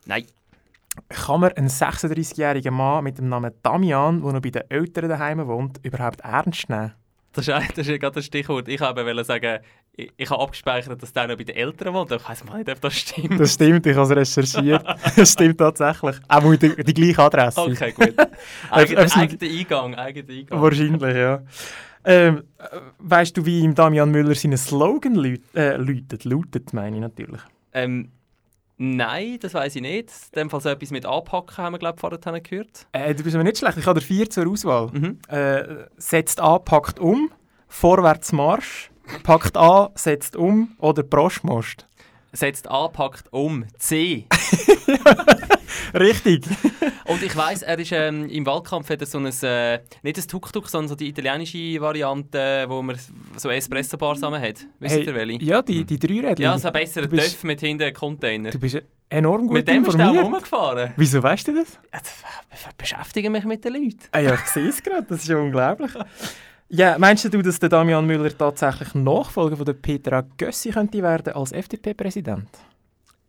[0.06, 0.24] Nein.
[1.08, 5.44] Kann man einen 36-jährigen Mann mit dem Namen Damian, der noch bei den Eltern daheim
[5.48, 6.92] wohnt, überhaupt ernst nehmen?
[7.32, 8.68] Das ist, das ist ja gerade das Stichwort.
[8.68, 9.58] Ich wollte sagen,
[9.98, 12.12] ich, ich habe abgespeichert, dass der noch bei den Eltern wohnt.
[12.12, 13.40] aber Ich weiß mal nicht, ob das stimmt.
[13.40, 14.84] Das stimmt, ich habe es recherchiert.
[15.16, 16.16] Das stimmt tatsächlich.
[16.28, 17.60] Auch die, die gleiche Adresse.
[17.60, 18.14] Okay, gut.
[18.70, 20.62] Eigener Eingang, eigener Eingang.
[20.62, 21.42] Wahrscheinlich, ja.
[22.04, 25.16] Ähm, äh, weißt du, wie ihm Damian Müller seinen Slogan
[25.54, 26.24] äh, läutet?
[26.24, 27.40] Lautet, meine ich natürlich.
[27.72, 28.12] Ähm,
[28.76, 30.10] nein, das weiß ich nicht.
[30.32, 32.86] In dem Fall so etwas mit Anpacken haben wir, glaube ich, vorher gehört.
[32.92, 34.90] Äh, du bist mir nicht schlecht, ich habe vier zur Auswahl.
[34.92, 35.18] Mhm.
[35.28, 37.32] Äh, setzt an, packt um,
[37.66, 38.90] vorwärts Marsch,
[39.22, 41.86] packt an, setzt um oder Proschmost.
[42.32, 43.64] Setzt an, packt um.
[43.78, 44.26] C.
[45.94, 46.44] Richtig.
[47.06, 50.28] Und ich weiss, er ist ähm, im Wahlkampf hat er so ein, äh, nicht ein
[50.28, 52.98] Tuk-Tuk, sondern so die italienische Variante, wo man
[53.36, 54.66] so Espresso-Bar zusammen hat.
[54.78, 55.44] Wisst Hey, ihr welche?
[55.44, 56.42] ja, die, die Dreiräder.
[56.42, 58.50] Ja, so ein besserer Töpf mit hinten einem Container.
[58.50, 60.24] Du bist enorm gut mit dem bist du auch informiert.
[60.26, 60.92] rumgefahren.
[60.96, 61.78] Wieso weißt du das?
[62.52, 63.98] Ich beschäftige mich mit den Leuten.
[64.12, 65.92] Ah ja, ich sehe es gerade, das ist ja unglaublich.
[66.70, 71.32] Ja, meinst du, dass der Damian Müller tatsächlich Nachfolger von der Petra Gössi könnte werden
[71.32, 72.48] als FDP-Präsident?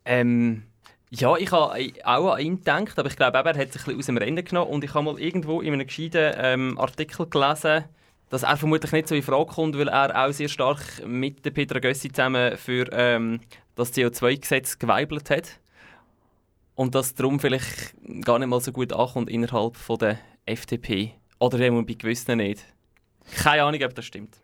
[0.04, 0.64] Ähm,
[1.10, 3.98] ja, ich habe auch an ihn gedacht, aber ich glaube, er hat sich ein bisschen
[3.98, 7.86] aus dem Rennen genommen und ich habe mal irgendwo in einem gescheiten ähm, Artikel gelesen,
[8.30, 11.52] dass er vermutlich nicht so in Frage kommt, weil er auch sehr stark mit der
[11.52, 13.40] Petra Gössi zusammen für ähm,
[13.76, 15.60] das CO2-Gesetz geweibelt hat
[16.76, 21.14] und das darum vielleicht gar nicht mal so gut ankommt innerhalb von der FDP.
[21.40, 22.66] Oder eben bei gewissen nicht.
[23.36, 24.38] Keine Ahnung, ob das stimmt.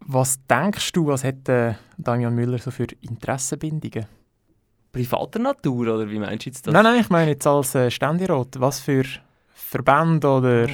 [0.00, 4.06] Was denkst du, was hat äh, Damian Müller so für Interessenbindungen?
[4.92, 6.72] Privater Natur, oder wie meinst du jetzt das?
[6.72, 8.58] Nein, nein, ich meine jetzt als äh, Ständerat.
[8.58, 9.04] Was für
[9.54, 10.68] Verbände oder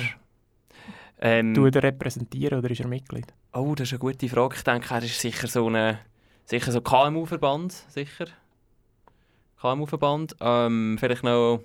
[1.19, 3.27] Ähm, tut er repräsentieren oder ist er Mitglied?
[3.53, 4.55] Oh, das ist eine gute Frage.
[4.57, 5.99] Ich denke, er ist sicher so ein
[6.45, 8.27] sicher so KMU-Verband, sicher.
[9.61, 10.37] KMU-Verband.
[10.41, 11.61] Ähm, vielleicht noch,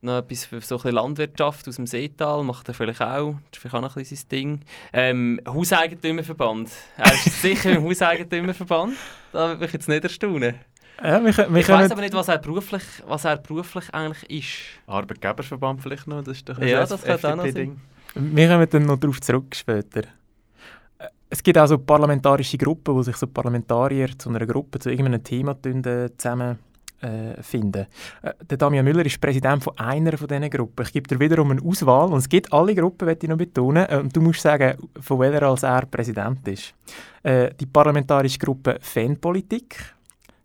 [0.00, 3.32] noch etwas für so ein bisschen Landwirtschaft aus dem Seetal, macht er vielleicht auch.
[3.32, 4.60] Das ist vielleicht auch noch ein bisschen sein Ding.
[4.92, 6.70] Ähm, Hauseigentümerverband.
[6.96, 8.94] Er ist sicher im Hauseigentümerverband.
[9.32, 10.54] Da würde mich jetzt nicht erstaunen.
[11.02, 14.88] Ja, wir, wir ich weiß aber nicht, was er beruflich, was er beruflich eigentlich ist.
[14.88, 17.80] Arbeitgeberverband vielleicht noch, das ist doch Ja, ein das könnte auch noch FDP-Ding.
[18.14, 20.00] Wir kommen dann noch darauf zurück später.
[20.98, 24.90] Äh, Es gibt auch so parlamentarische Gruppen, wo sich so Parlamentarier zu einer Gruppe, zu
[24.90, 26.58] irgendeinem Thema äh, zusammen
[27.00, 27.86] äh, finden.
[28.22, 30.84] Äh, der Damian Müller ist Präsident von einer von diesen Gruppen.
[30.84, 33.86] Ich gebe dir wiederum eine Auswahl und es gibt alle Gruppen, möchte ich noch betonen.
[33.88, 36.74] Äh, und du musst sagen, von welcher als er Präsident ist.
[37.24, 39.76] Die parlamentarische Gruppe Fanpolitik,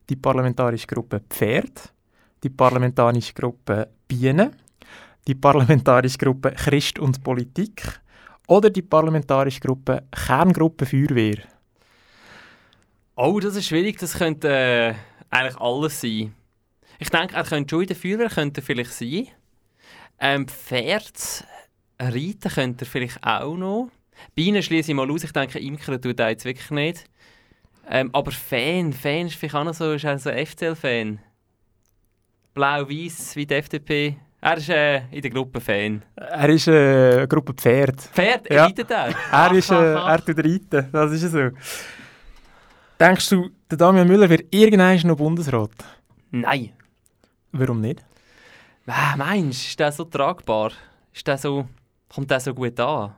[0.10, 1.94] die parlamentarische Gruppe Pferd,
[2.44, 4.52] die parlamentarische Gruppe Bienen,
[5.28, 8.02] die parlamentarische Gruppe Christ und Politik
[8.48, 11.38] oder die parlamentarische Gruppe Kerngruppe Feuerwehr.
[13.16, 14.00] Oh, das ist schwierig.
[14.00, 14.94] Das könnte äh,
[15.30, 16.34] eigentlich alles sein.
[17.04, 19.28] Ich denke, er könnte schon in der Feuerwehr könnte er vielleicht sein.
[20.22, 21.46] Ähm, Pferd
[22.00, 23.90] reiten könnte er vielleicht auch noch.
[24.36, 25.26] Bienen schließe ich mal aus.
[25.26, 27.04] Ich denke, Imker tut er jetzt wirklich nicht.
[27.90, 31.20] Ähm, aber Fan, Fan ist vielleicht auch noch so, ist er so ein FCL-Fan.
[32.54, 34.16] Blau-Weiß wie die FDP.
[34.40, 36.04] Er ist äh, in der Gruppe Fan.
[36.16, 38.00] Er ist äh, Gruppe Pferd.
[38.00, 38.50] Pferd?
[38.50, 38.64] Ja.
[38.68, 39.14] Reitet er?
[39.30, 41.50] Er, ist, äh, er tut reiten, das ist so.
[42.98, 45.72] Denkst du, der Damian Müller wird irgendwann noch Bundesrat?
[46.32, 46.72] Nein.
[47.54, 48.04] Warum nicht?
[48.88, 50.72] Ah, meinst du, ist der so tragbar?
[51.14, 51.66] Ist der so,
[52.14, 53.14] kommt der so gut an?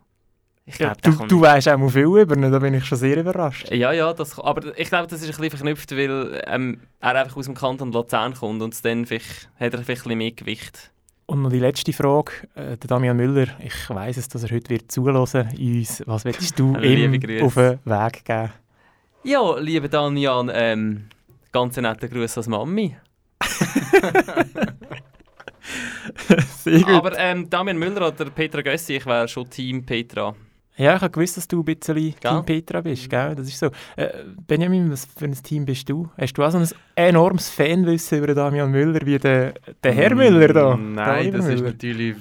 [0.68, 2.98] Ich Ja, glaub, der du, du weißt auch viel über ihn, da bin ich schon
[2.98, 3.72] sehr überrascht.
[3.72, 7.38] Ja, ja, das, aber ich glaube, das ist ein bisschen verknüpft, weil ähm, er einfach
[7.38, 10.92] aus dem Kanton Luzern kommt und dann vielleicht, hat er vielleicht ein bisschen mehr Gewicht.
[11.28, 12.32] Und noch die letzte Frage.
[12.56, 16.04] Äh, der Damian Müller, ich weiss es, dass er heute wird zulassen uns.
[16.06, 17.46] Was willst du ihm Grüße.
[17.46, 18.52] auf den Weg geben?
[19.24, 21.06] Ja, lieber Danian, ähm,
[21.52, 22.96] ganz netter Gruß als Mami.
[26.64, 26.90] Sehr gut.
[26.90, 30.36] Aber ähm, Damian Müller oder Petra Gössi, ich wäre schon Team Petra.
[30.78, 32.14] Ja, ich habe gewusst, dass du ein bisschen Gell?
[32.20, 33.34] Team Petra bist, gell?
[33.36, 33.68] Das ist so.
[33.96, 34.10] Äh,
[34.46, 36.10] Benjamin, was für ein Team bist du?
[36.18, 40.50] Hast du auch so ein enormes Fanwissen über Damian Müller wie der, der Herr Müller
[40.50, 40.76] da?
[40.76, 41.72] Mm, Der Nein, Oliver das ist Müller.
[41.72, 42.16] natürlich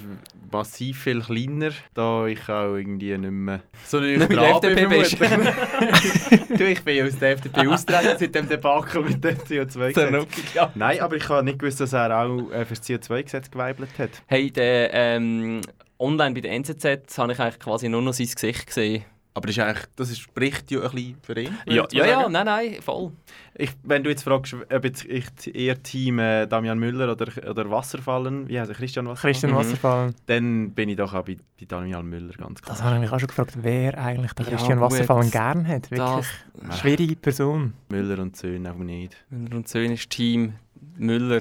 [0.55, 5.21] massiv viel kleiner, da ich auch irgendwie nicht mehr so Nicht nicht der FDP bist.
[6.59, 10.27] du, ich bin ja aus der FDP austreten seit dem Debakel mit dem CO2-Gesetz.
[10.55, 10.73] ja.
[10.75, 14.11] Nein, aber ich habe nicht gewusst, dass er auch äh, für das CO2-Gesetz geweibelt hat.
[14.27, 15.61] Hey, der, ähm,
[15.99, 19.05] online bei der NZZ habe ich eigentlich quasi nur noch sein Gesicht gesehen.
[19.37, 21.59] Aber das, ist eigentlich, das spricht ja ein bisschen für ihn.
[21.66, 23.11] Ja, ja, ja, nein, nein, voll.
[23.57, 27.68] Ich, wenn du jetzt fragst, ob jetzt ich eher Team äh, Damian Müller oder, oder
[27.68, 29.33] Wasserfallen, wie heißt er, Christian Wasserfallen?
[29.33, 29.57] Christian Mhm.
[29.57, 30.14] Wasserfallen.
[30.27, 32.77] Dann bin ich doch auch bei, bei Damian Müller, ganz klar.
[32.77, 34.92] Das habe ich mich auch schon gefragt, wer eigentlich den Ja, Christian gut.
[34.92, 35.90] Wasserfallen gern hat.
[35.90, 36.27] Wirklich
[36.68, 37.73] Das- schwierige Person.
[37.88, 39.16] Müller und Söhne auch nicht.
[39.31, 40.55] Müller und Söhne ist Team
[40.97, 41.40] Müller.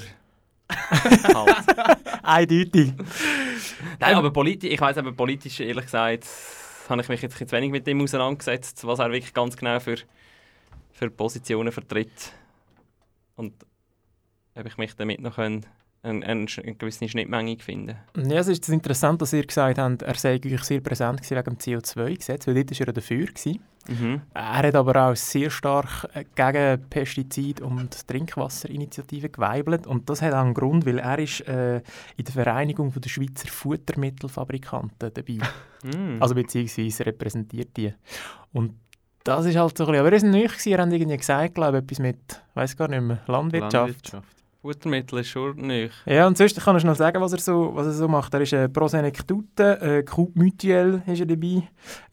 [0.71, 1.97] halt.
[2.23, 2.93] Eindeutig.
[3.99, 6.25] Nein, aber politisch, ich weiß aber politisch, ehrlich gesagt,
[6.89, 9.97] habe ich mich jetzt ein wenig mit dem auseinandergesetzt, was er wirklich ganz genau für,
[10.91, 12.33] für Positionen vertritt.
[13.35, 13.53] Und
[14.55, 15.65] ob ich mich damit noch können,
[16.03, 20.15] eine, eine, eine gewisse Schnittmenge finden Ja, es ist interessant, dass ihr gesagt habt, er
[20.15, 23.25] sei eigentlich sehr präsent gewesen wegen dem CO2-Gesetz, weil dort war er dafür.
[23.25, 23.59] Gewesen.
[23.87, 24.21] Mhm.
[24.33, 30.33] Er hat aber auch sehr stark äh, gegen Pestizid- und Trinkwasserinitiativen geweibelt und das hat
[30.33, 31.77] auch einen Grund, weil er ist äh,
[32.17, 35.37] in der Vereinigung von der Schweizer Futtermittelfabrikanten dabei.
[35.83, 36.21] Mm.
[36.21, 37.93] Also beziehungsweise repräsentiert die.
[38.53, 38.75] Und
[39.25, 41.79] das ist halt so ein bisschen, aber er ist nicht er hat irgendwie gesagt, glaube
[41.79, 43.73] ich, etwas mit, weiß gar nicht mehr, Landwirtschaft.
[43.73, 44.32] Landwirtschaft.
[44.63, 45.93] Futtermittel ist schon nicht.
[46.05, 48.33] Ja, und sonst kann ich noch sagen, was er so, was er so macht.
[48.33, 51.63] Er ist äh, Prosenectute, äh, Coupe Mutuelle ist er dabei,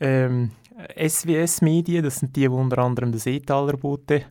[0.01, 0.51] ähm,
[0.99, 4.25] SWS Medien, das sind die, die unter anderem das Etaler Bote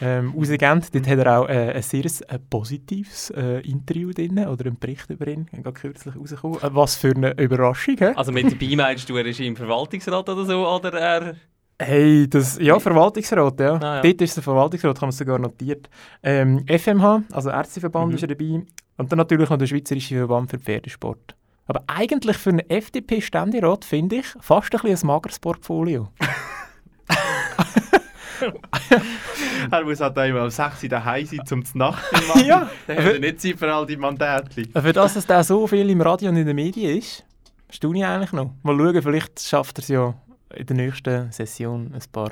[0.00, 0.84] ähm, rausgeben.
[0.92, 5.10] Dort hat er auch äh, ein sehr äh, positives äh, Interview drin, oder einen Bericht
[5.10, 6.62] über ihn, gerade kürzlich rausgekommen.
[6.62, 8.12] Äh, was für eine Überraschung, hä?
[8.14, 11.34] Also mit dabei meinst du, er ist im Verwaltungsrat oder so, oder er...
[11.78, 13.74] Hey, das, ja, Verwaltungsrat, ja.
[13.74, 14.02] Ah, ja.
[14.02, 15.90] Dort ist der Verwaltungsrat, haben wir sogar notiert.
[16.22, 18.14] Ähm, FMH, also Ärzteverband, Mhm.
[18.14, 18.62] ist er dabei.
[18.96, 21.36] Und dann natürlich noch der Schweizerische Verband für Pferdesport.
[21.66, 26.08] Aber eigentlich für einen FDP-Ständerat finde ich fast ein bisschen ein mageres Portfolio.
[29.70, 32.44] er muss halt einmal um 6 Uhr daheim sein, um zu Nacht zu machen.
[32.46, 32.70] Ja.
[32.86, 34.64] Dann hat er nicht Zeit für all die Mandate.
[34.72, 37.24] Für das, dass der so viel im Radio und in den Medien ist,
[37.70, 38.52] staune ich eigentlich noch.
[38.62, 40.14] Mal schauen, vielleicht schafft er es ja
[40.54, 42.30] in der nächsten Session ein paar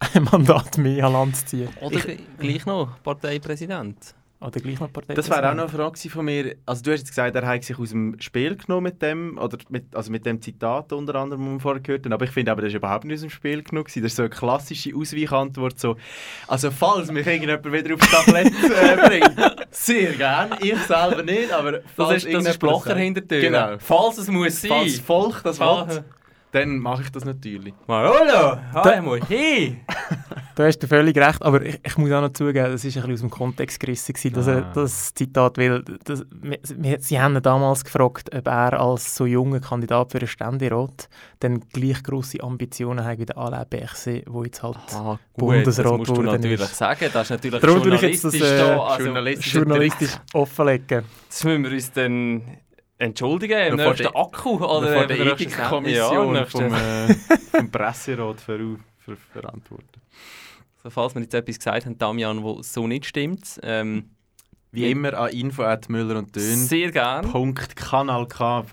[0.32, 1.68] Mandate mehr an Land zu ziehen.
[1.80, 2.00] Oder
[2.38, 4.14] gleich noch Parteipräsident.
[4.40, 5.14] Oder gleich noch Partei.
[5.14, 6.56] Das wäre auch noch eine Frage von mir.
[6.66, 9.56] Also du hast jetzt gesagt, er hat sich aus dem Spiel genommen mit dem, oder
[9.68, 12.12] mit, also mit dem Zitat unter anderem, das wir vorher gehört haben.
[12.12, 14.02] Aber ich finde, aber das ist überhaupt nicht aus dem Spiel genommen gewesen.
[14.02, 15.78] Das ist so eine klassische Ausweichantwort.
[15.78, 15.96] So,
[16.48, 20.56] also falls mich irgendjemand wieder aufs Tablett äh, bringt, sehr gern.
[20.60, 23.48] Ich selber nicht, aber Das falls ist, das ist Blocher hinter der Tür.
[23.48, 23.76] Genau.
[23.78, 24.70] Falls es muss sein.
[24.70, 26.04] Falls das Volk das Fall- will,
[26.52, 27.74] dann mache ich das natürlich.
[27.88, 28.58] Hallo,
[29.02, 29.80] muss hin.
[30.54, 33.12] Du hast völlig recht, aber ich, ich muss auch noch zugeben, das war ein bisschen
[33.14, 34.72] aus dem Kontext gerissen, gewesen, dass er Ah.
[34.74, 35.82] das Zitat will.
[36.04, 36.58] Das, wir,
[37.00, 41.08] sie haben ihn damals gefragt, ob er als so junger Kandidat für einen Ständerat
[41.40, 45.92] dann gleich grosse Ambitionen hat wie der Alain Berset, der jetzt halt Ah, Bundesrat das
[45.98, 46.76] musst du natürlich ist.
[46.76, 47.08] sagen.
[47.10, 51.04] Das ist natürlich Darum will ich jetzt das journalistisch äh, da, also journalistisch, journalistisch offenlegen.
[51.30, 52.42] Das müssen wir uns dann
[53.02, 54.56] entschuldigen im nächsten Akku.
[54.56, 57.14] Oder vor der Ethikkommission Ja, vom, äh,
[57.50, 58.58] vom Presserat ver
[58.98, 60.00] ver verantworten.
[60.82, 63.60] So, falls wir jetzt etwas gesagt haben, Damian, wo so nicht stimmt.
[63.62, 64.10] Ähm,
[64.70, 66.56] Wie immer an info at Müller und Dön.
[66.56, 67.30] Sehr gern.
[67.30, 68.34] Punkt kanalk.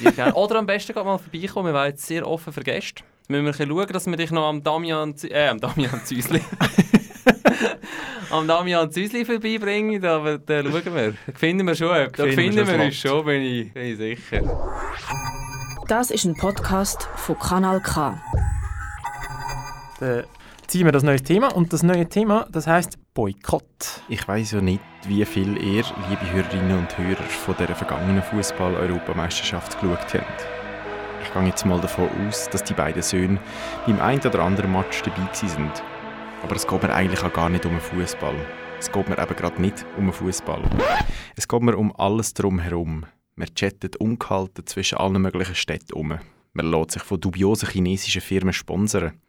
[0.00, 0.34] Sehr gerne.
[0.34, 3.02] Oder am besten gerade mal vorbeikommen, wir jetzt sehr offen für Gäste.
[3.28, 6.40] Müssen wir ein schauen, dass wir dich noch am Damian, äh, am Damian Züsli.
[8.30, 11.14] am Damian Züsli vorbeibringen, aber da schauen wir.
[11.34, 13.82] Finden wir schon, da Finden wir finden schon wir das uns schon, bin ich, bin
[13.84, 14.42] ich sicher.
[15.88, 18.20] Das ist ein Podcast von Kanal K.
[20.00, 20.24] Dann
[20.66, 24.02] ziehen wir das neue Thema und das neue Thema, das heißt Boykott.
[24.08, 29.80] Ich weiß ja nicht, wie viel ihr, liebe Hörerinnen und Hörer, von der vergangenen Fußball-Europameisterschaft
[29.80, 30.46] geschaut habt.
[31.22, 33.38] Ich gehe jetzt mal davon aus, dass die beiden Söhne
[33.86, 35.82] beim einen oder anderen Match dabei sind.
[36.46, 38.36] Aber es geht mir eigentlich auch gar nicht um den Fußball.
[38.78, 40.62] Es geht mir eben gerade nicht um den Fußball.
[41.34, 43.04] Es geht mir um alles drumherum.
[43.34, 46.16] Man chattet ungehalten zwischen allen möglichen Städten um.
[46.52, 49.20] Man lässt sich von dubiosen chinesischen Firmen sponsern.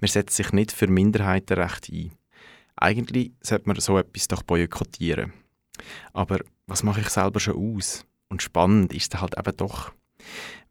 [0.00, 2.12] Man setzt sich nicht für Minderheitenrechte ein.
[2.74, 5.32] Eigentlich sollte man so etwas doch boykottieren.
[6.12, 8.04] Aber was mache ich selber schon aus?
[8.28, 9.92] Und spannend ist es halt eben doch.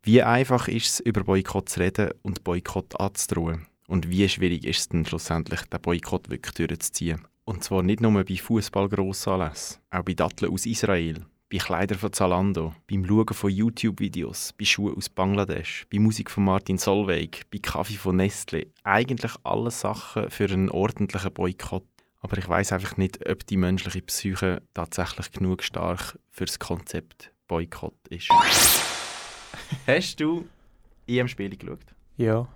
[0.02, 3.68] Wie einfach ist es, über Boykott zu reden und Boykott anzudrohen?
[3.88, 7.28] Und wie schwierig ist es dann schlussendlich, den Boykott wirklich durchzuziehen?
[7.46, 12.74] Und zwar nicht nur bei Fußball-Grossanlässen, auch bei Datteln aus Israel, bei Kleidern von Zalando,
[12.90, 17.96] beim Schauen von YouTube-Videos, bei Schuhen aus Bangladesch, bei Musik von Martin Solveig, bei Kaffee
[17.96, 18.68] von Nestle.
[18.84, 21.84] Eigentlich alles Sachen für einen ordentlichen Boykott.
[22.22, 27.34] Aber ich weiß einfach nicht, ob die menschliche Psyche tatsächlich genug stark für das Konzept
[27.48, 28.30] Boykott ist.
[29.88, 30.48] Hast du
[31.08, 31.86] EM-Spiele geschaut?
[32.16, 32.48] Ja.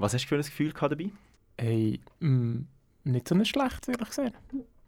[0.00, 1.10] Was hast du für ein Gefühl gehabt dabei?
[1.58, 2.62] Hey, mh,
[3.04, 4.32] nicht so ein schlechtes, ehrlich gesagt.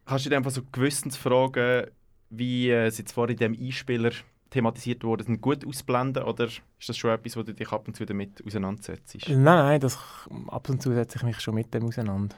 [0.07, 1.89] Kannst du dir einfach so Gewissensfragen,
[2.31, 4.13] wie äh, es jetzt vorhin in diesem Einspieler
[4.49, 6.23] thematisiert wurde, sind gut ausblenden?
[6.23, 9.29] Oder ist das schon etwas, wo du dich ab und zu damit auseinandersetzt?
[9.29, 9.99] Nein, nein, das,
[10.49, 12.35] ab und zu setze ich mich schon mit dem auseinander.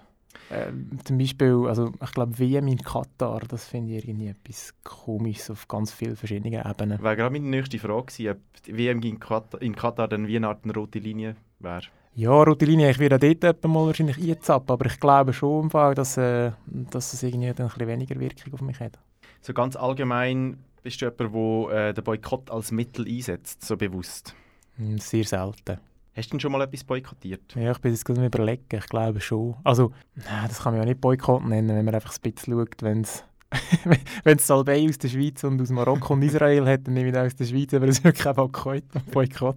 [0.51, 5.49] Ähm, zum Beispiel, also ich glaube, WM in Katar, das finde ich irgendwie etwas komisches
[5.51, 7.01] auf ganz vielen verschiedenen Ebenen.
[7.01, 10.37] Wäre gerade meine nächste Frage gewesen, ob die WM in Katar, in Katar dann wie
[10.37, 11.85] eine Art eine rote Linie wäre.
[12.17, 15.71] Ja, rote Linie, ich werde dort etwa mal wahrscheinlich einzappen, aber ich glaube schon im
[15.71, 18.99] Fall, dass, äh, dass es irgendwie dann ein bisschen weniger Wirkung auf mich hat.
[19.41, 24.35] So ganz allgemein bist du jemand, der äh, den Boykott als Mittel einsetzt, so bewusst?
[24.77, 25.79] Hm, Sehr selten.
[26.17, 27.57] Hast du denn schon mal etwas boykottiert?
[27.57, 29.57] Ja, ich bin jetzt gerade überlegen, ich glaube schon.
[29.65, 33.01] Also, das kann man ja nicht Boykott nennen, wenn man einfach ein bisschen schaut, wenn
[33.01, 33.25] es
[34.25, 37.17] wenn es Salbei aus der Schweiz und aus Marokko und Israel hat, dann nehme ich
[37.17, 38.85] aus der Schweiz, aber es ist wirklich kein Boykott.
[39.11, 39.57] Boykott.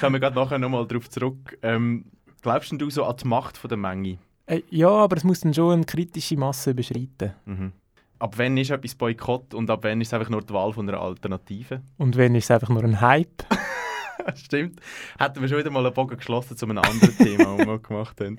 [0.00, 1.58] Kommen wir gerade nachher nochmal darauf zurück.
[1.62, 2.04] Ähm,
[2.42, 4.18] glaubst du so an die Macht von der Menge?
[4.46, 7.32] Äh, ja, aber es muss dann schon eine kritische Masse überschreiten.
[7.46, 7.72] Mhm.
[8.18, 10.88] Ab wann ist etwas Boykott und ab wann ist es einfach nur die Wahl von
[10.88, 11.82] einer Alternative?
[11.98, 13.44] Und wenn ist es einfach nur ein Hype.
[14.36, 14.80] Stimmt.
[15.18, 18.20] Hätten wir schon wieder mal einen Bogen geschlossen zu einem anderen Thema, das wir gemacht
[18.20, 18.38] haben.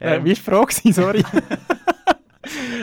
[0.00, 0.92] Äh, wie war die Frage?
[0.92, 1.24] Sorry.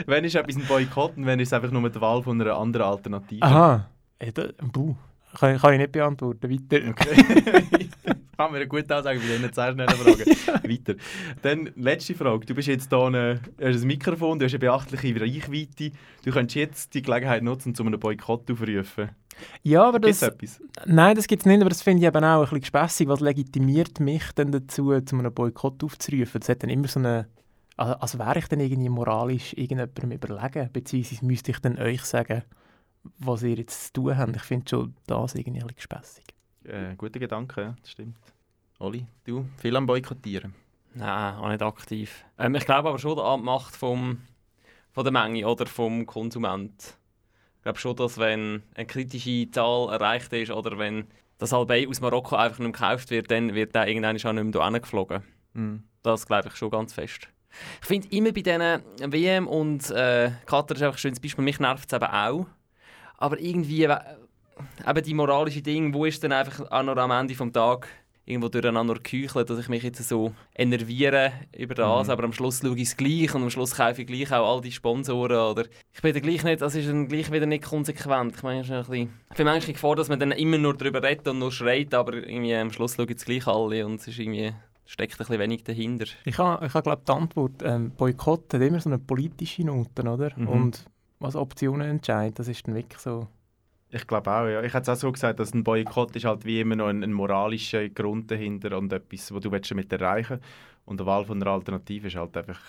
[0.06, 2.56] wenn ist etwas ein Boykott und wenn ist es einfach nur die Wahl von einer
[2.56, 3.42] anderen Alternative?
[3.44, 3.88] Aha.
[4.22, 4.96] Ja, da, buh.
[5.38, 6.50] Kann, kann ich nicht beantworten.
[6.50, 6.88] Weiter.
[6.92, 7.90] Okay.
[8.42, 10.70] kann mir eine gute Aussage bei denen sehr schnell fragen.
[10.70, 10.96] Weiter.
[11.42, 12.46] Dann letzte Frage.
[12.46, 15.92] Du bist jetzt hier eine, hast ein Mikrofon, du hast eine beachtliche Reichweite.
[16.26, 19.10] Du könntest jetzt die Gelegenheit nutzen, um zu einem Boykott aufrufen.
[19.64, 20.22] Ja, aber das...
[20.22, 20.62] Gibt's etwas?
[20.86, 23.08] Nein, das gibt es nicht, aber das finde ich eben auch ein bisschen spässig.
[23.08, 26.40] Was legitimiert mich denn dazu, zu einem Boykott aufzurufen?
[26.40, 27.28] Das hat dann immer so eine...
[27.78, 32.44] Also, also wäre ich dann irgendwie moralisch irgendjemandem überlegen, beziehungsweise müsste ich dann euch sagen,
[33.18, 34.36] was ihr jetzt zu tun habt.
[34.36, 36.26] Ich finde schon das irgendwie ein bisschen spässig.
[36.64, 38.18] Äh, guter Gedanke, ja, das stimmt.
[38.80, 40.54] Oli, du, viel am Boykottieren?
[40.94, 42.26] Nein, auch nicht aktiv.
[42.38, 44.20] Ähm, ich glaube aber schon an die Macht vom,
[44.92, 46.98] von der Menge oder vom Konsument.
[47.58, 51.08] Ich glaube schon, dass wenn eine kritische Zahl erreicht ist oder wenn
[51.38, 54.54] das Albei aus Marokko einfach nicht mehr gekauft wird, dann wird der irgendwann auch nicht
[54.54, 55.24] mehr hierher geflogen.
[55.54, 55.84] Mhm.
[56.04, 57.30] Das glaube ich schon ganz fest.
[57.82, 58.62] Ich finde immer bei diesen
[59.12, 62.46] WM und äh, Katar ist einfach ein schönes Beispiel, mich nervt es eben auch.
[63.18, 63.98] Aber irgendwie, äh,
[64.88, 67.90] eben die moralische Ding, wo ist dann einfach auch noch am Ende des Tages
[68.26, 72.12] irgendwo durcheinander geküchelt, dass ich mich jetzt so enerviere über das, Mhm.
[72.14, 74.62] aber am Schluss schaue ich es gleich und am Schluss kaufe ich gleich auch all
[74.62, 78.36] die Sponsoren oder ich bin dann gleich nicht, das ist dann gleich wieder nicht konsequent.
[78.38, 80.78] Ich meine, es ist ein bisschen, ich bin manchmal vor, dass man dann immer nur
[80.78, 84.08] darüber redet und nur schreit, aber irgendwie am Schluss schauen es gleich alle und es
[84.08, 84.54] ist irgendwie,
[84.92, 86.06] steckt ein bisschen wenig dahinter.
[86.26, 90.04] Ich habe, ich habe glaube die Antwort, ähm, Boykott hat immer so eine politische Note,
[90.04, 90.32] oder?
[90.36, 90.48] Mhm.
[90.48, 90.86] Und
[91.20, 93.28] was Optionen entscheidet, das ist dann wirklich so...
[93.90, 94.62] Ich glaube auch, ja.
[94.62, 97.04] Ich hätte es auch so gesagt, dass ein Boykott ist halt wie immer noch ein,
[97.04, 100.40] ein moralischer Grund dahinter und etwas, was du willst damit erreichen
[100.86, 102.60] Und die Wahl von einer Alternative ist halt einfach,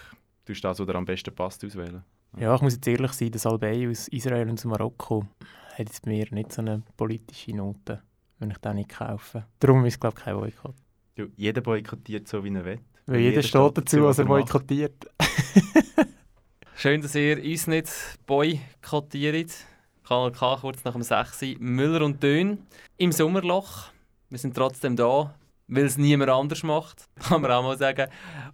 [0.45, 2.03] du das, was dir am besten passt, auswählen.
[2.39, 5.27] Ja, ich muss jetzt ehrlich sein, das Albei aus Israel und aus Marokko
[5.71, 8.03] hat jetzt mir nicht so eine politische Note,
[8.39, 9.45] wenn ich den nicht kaufe.
[9.59, 10.75] Darum ist es glaube ich kein Boykott.
[11.15, 12.79] Du, jeder boykottiert so, wie er will.
[13.05, 14.95] Weil jeder steht dazu, was er boykottiert.
[16.75, 17.93] Schön, dass ihr uns nicht
[18.27, 19.53] boykottiert.
[20.09, 21.43] Kanal K kurz nach dem 6.
[21.43, 21.55] Uhr.
[21.59, 22.59] Müller und Dön
[22.97, 23.91] im Sommerloch.
[24.31, 25.35] Wir sind trotzdem da,
[25.69, 27.07] weil es niemand anders macht.
[27.29, 28.09] Kann man auch mal sagen.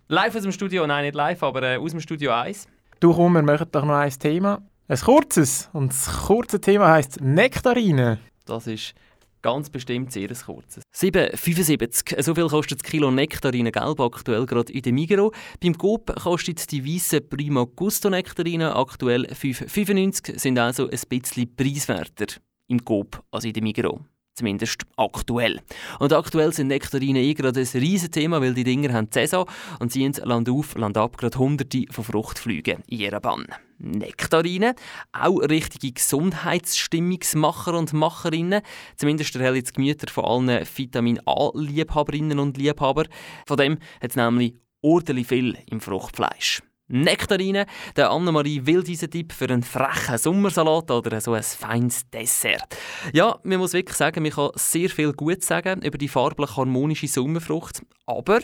[0.08, 2.66] Live aus dem Studio, nein, nicht live, aber äh, aus dem Studio 1.
[2.98, 4.62] Du komm, wir machen doch noch ein Thema.
[4.88, 5.70] Ein kurzes.
[5.72, 8.18] Und das kurze Thema heisst Nektarine.
[8.46, 8.94] Das ist
[9.42, 10.82] ganz bestimmt sehr ein kurzes.
[10.94, 12.22] 7,75.
[12.22, 15.32] So viel kostet das Kilo Nektarine gelb aktuell gerade in der Migros.
[15.62, 22.26] Beim Coop kostet die weiße Prima Gusto Nektarine aktuell 5,95, sind also ein bisschen preiswerter
[22.68, 24.00] im Coop als in der Migros.
[24.38, 25.60] Zumindest aktuell.
[25.98, 29.48] Und aktuell sind Nektarine eh gerade ein riesen Thema, weil die Dinger haben Saison
[29.80, 33.46] und ziehen Land auf, Land ab gerade hunderte von Fruchtflügen in ihrer Bann.
[33.78, 34.76] Nektarine,
[35.10, 38.62] auch richtige Gesundheitsstimmungsmacher und Macherinnen.
[38.94, 43.06] Zumindest erhellen die Gemüter von allen Vitamin A-Liebhaberinnen und Liebhaber.
[43.44, 46.62] Von dem hat es nämlich ordentlich viel im Fruchtfleisch.
[46.88, 47.66] Nektarine,
[47.96, 52.76] der Annemarie will diesen Tipp für einen frechen Sommersalat oder so ein feines Dessert.
[53.12, 57.06] Ja, man muss wirklich sagen, man kann sehr viel gut sagen über die farblich harmonische
[57.06, 58.40] Sommerfrucht, aber,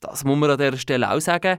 [0.00, 1.58] das muss man an dieser Stelle auch sagen,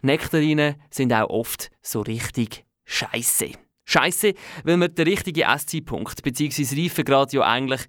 [0.00, 3.50] Nektarine sind auch oft so richtig scheiße.
[3.84, 4.34] Scheiße,
[4.64, 6.82] weil man den richtigen Esszeitpunkt bzw.
[6.82, 7.82] Reifegrad ja eigentlich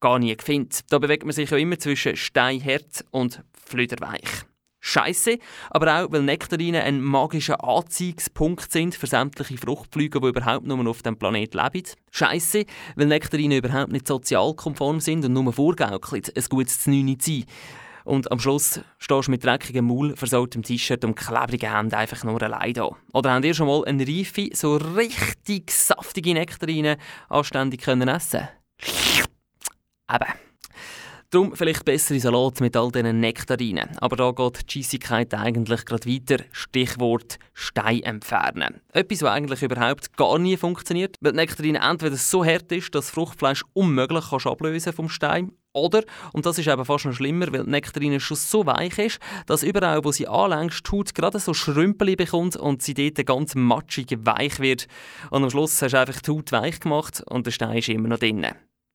[0.00, 0.80] gar nie findet.
[0.90, 4.44] Da bewegt man sich ja immer zwischen steinhart und flüderweich.
[4.84, 5.38] Scheiße,
[5.70, 11.02] aber auch, weil Nektarine ein magischer Anziehungspunkt sind für sämtliche Fruchtflüge, die überhaupt nur auf
[11.02, 11.88] dem Planeten leben.
[12.10, 12.64] Scheiße,
[12.96, 17.44] weil Nektarine überhaupt nicht sozialkonform sind und nur vorgaukeln, ein gutes Znüni zu sein.
[18.04, 22.42] Und am Schluss stehst du mit dreckigem Maul, versautem T-Shirt und klebrigen Händen einfach nur
[22.42, 22.90] allein da.
[23.12, 28.48] Oder habt ihr schon mal eine reife, so richtig saftige Nektarine anständig können essen
[30.12, 30.51] Eben.
[31.32, 33.96] Darum vielleicht bessere Salat mit all diesen Nektarinen.
[34.02, 36.44] Aber da geht die Scheissigkeit eigentlich gerade weiter.
[36.52, 38.82] Stichwort Stein entfernen.
[38.92, 43.06] Etwas, was eigentlich überhaupt gar nie funktioniert, weil die Nektarine entweder so hart ist, dass
[43.06, 46.02] das Fruchtfleisch unmöglich kannst ablösen vom Stein oder,
[46.34, 49.62] und das ist eben fast noch schlimmer, weil die Nektarine schon so weich ist, dass
[49.62, 54.18] überall, wo sie anlängst, die Haut gerade so Schrümpeli bekommt und sie dort ganz matschig
[54.20, 54.86] weich wird.
[55.30, 58.08] Und am Schluss hast du einfach die Haut weich gemacht und der Stein ist immer
[58.08, 58.46] noch drin.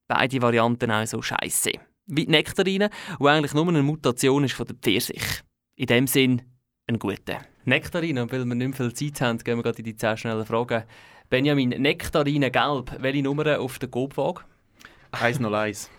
[0.06, 1.72] Beide Varianten also scheiße.
[2.08, 2.88] Wie die Nektarine,
[3.20, 5.42] die eigentlich nur eine Mutation ist von der Pfirsich.
[5.76, 6.40] In dem Sinn,
[6.86, 7.42] ein guter.
[7.66, 10.46] Nektarine, und weil wir nicht viel Zeit haben, gehen wir gerade in die 10 schnellen
[10.46, 10.84] Fragen.
[11.28, 14.40] Benjamin, Nektarine gelb, welche Nummer auf der Gobwaage?
[15.12, 15.90] 101.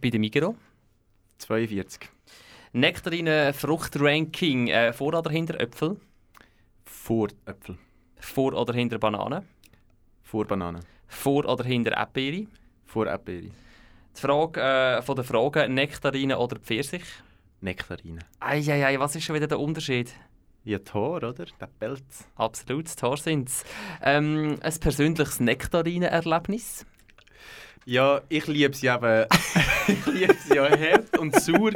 [0.00, 0.56] Bei der Migros?
[1.38, 2.08] 42.
[2.72, 5.96] Nektarine Fruchtranking, äh, vor oder hinter Äpfel?
[6.84, 7.78] Vor Äpfel.
[8.16, 9.46] Vor oder hinter Bananen?
[10.24, 10.80] Vor Banane.
[11.06, 12.46] Vor oder hinter Erdbeere?
[12.84, 13.50] Vor Erdbeere.
[14.16, 17.04] Die Frage äh, von der Frage, Nektarine oder Pfirsich?
[17.60, 18.20] Nektarine.
[18.40, 20.12] Eieiei, was ist schon wieder der Unterschied?
[20.64, 21.32] Ja, Tor, oder?
[21.32, 22.28] Der Pelz.
[22.36, 23.50] Absolut, das Tor sind
[24.02, 26.86] ähm, Ein persönliches Nektarinen-Erlebnis.
[27.84, 29.26] Ja, ich liebe sie eben.
[29.88, 31.72] ich liebe sie ja hart und sauer.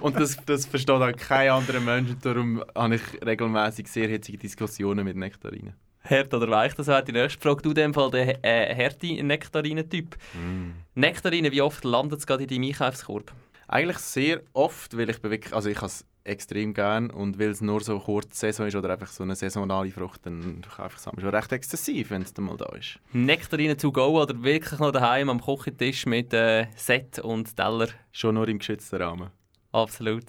[0.00, 2.10] Und das, das versteht auch kein anderer Mensch.
[2.10, 5.74] Und darum habe ich regelmäßig sehr hitzige Diskussionen mit Nektarinen.
[6.02, 7.62] Hart oder weich, das wäre die nächste Frage.
[7.62, 10.16] Du in dem Fall der äh, harte Nektarinen-Typ.
[10.34, 10.70] Mm.
[10.94, 13.32] Nektarinen, wie oft landet es gerade in deinem Einkaufskorb?
[13.68, 17.60] Eigentlich sehr oft, weil ich wirklich, also ich habe es extrem gern und weil es
[17.60, 21.22] nur so kurz Saison ist oder einfach so eine saisonale Frucht, dann kaufe ich es
[21.22, 22.98] schon recht exzessiv, wenn es dann mal da ist.
[23.12, 27.88] Nektarinen to go oder wirklich noch daheim am Küchentisch mit äh, Set und Teller?
[28.12, 29.30] Schon nur im geschützten Rahmen.
[29.72, 30.24] Absolut.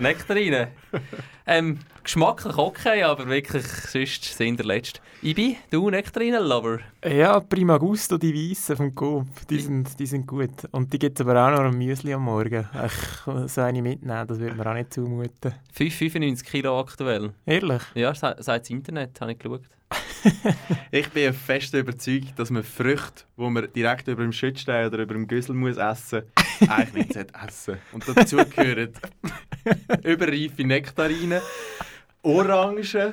[0.00, 0.68] Nektarinen.
[1.46, 5.00] ähm, geschmacklich okay, aber wirklich sonst sind der Letzte.
[5.22, 6.80] Ibi, du Nektarinen-Lover?
[7.04, 10.68] Ja, Prima Gusto, die Weissen vom Coop, die sind, die sind gut.
[10.72, 12.68] Und die gibt es aber auch noch am Müsli am Morgen.
[12.84, 15.54] Ich so eine mitnehmen, das würde mir auch nicht zumuten.
[15.78, 17.32] 5,95 Kilo aktuell.
[17.46, 17.82] Ehrlich?
[17.94, 19.62] Ja, seit das Internet, habe ich geschaut.
[20.90, 25.14] ich bin fest überzeugt, dass man Früchte, die man direkt über dem Schützstein oder über
[25.14, 28.90] dem Güssel muss essen muss, eigentlich nicht essen Und dazu gehören
[30.04, 31.40] überreife Nektarinen,
[32.22, 33.12] Orangen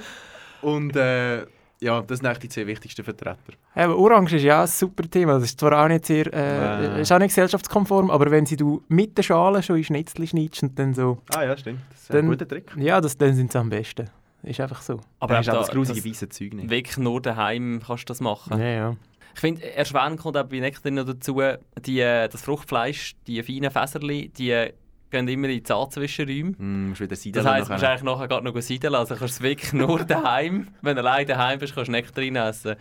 [0.61, 1.45] und äh,
[1.83, 3.37] ja, das sind eigentlich die zwei wichtigsten Vertreter.
[3.75, 5.33] Ja, aber Orange ist ja ein super Thema.
[5.35, 7.01] Das ist zwar auch nicht sehr, äh, Äh.
[7.01, 10.61] ist auch nicht gesellschaftskonform, aber wenn sie du mit der Schale schon in Schnitzli schneidest
[10.61, 11.17] und dann so...
[11.33, 11.79] Ah ja, stimmt.
[11.89, 12.71] Das ist ein guter Trick.
[12.77, 14.07] Ja, das, dann sind sie am besten.
[14.43, 14.99] Ist einfach so.
[15.19, 16.69] Aber Dann ist auch auch da- das grusige weisse Zeug nicht.
[16.69, 18.59] Wirklich nur daheim kannst du das machen.
[18.59, 18.95] Ja, ja.
[19.33, 21.41] Ich finde, erschweren kommt auch bei Nektarinen noch dazu,
[21.85, 24.67] die, äh, das Fruchtfleisch, die feinen Fäserli, die
[25.09, 26.51] gehen immer in die Zahnzwischenräume.
[26.57, 27.89] Mm, Das heisst, du musst nachher.
[27.89, 28.95] eigentlich nachher gerade noch seideln.
[28.95, 32.43] Also kannst du es wirklich nur daheim, wenn du allein daheim bist, kannst du Nektarinen
[32.47, 32.75] essen.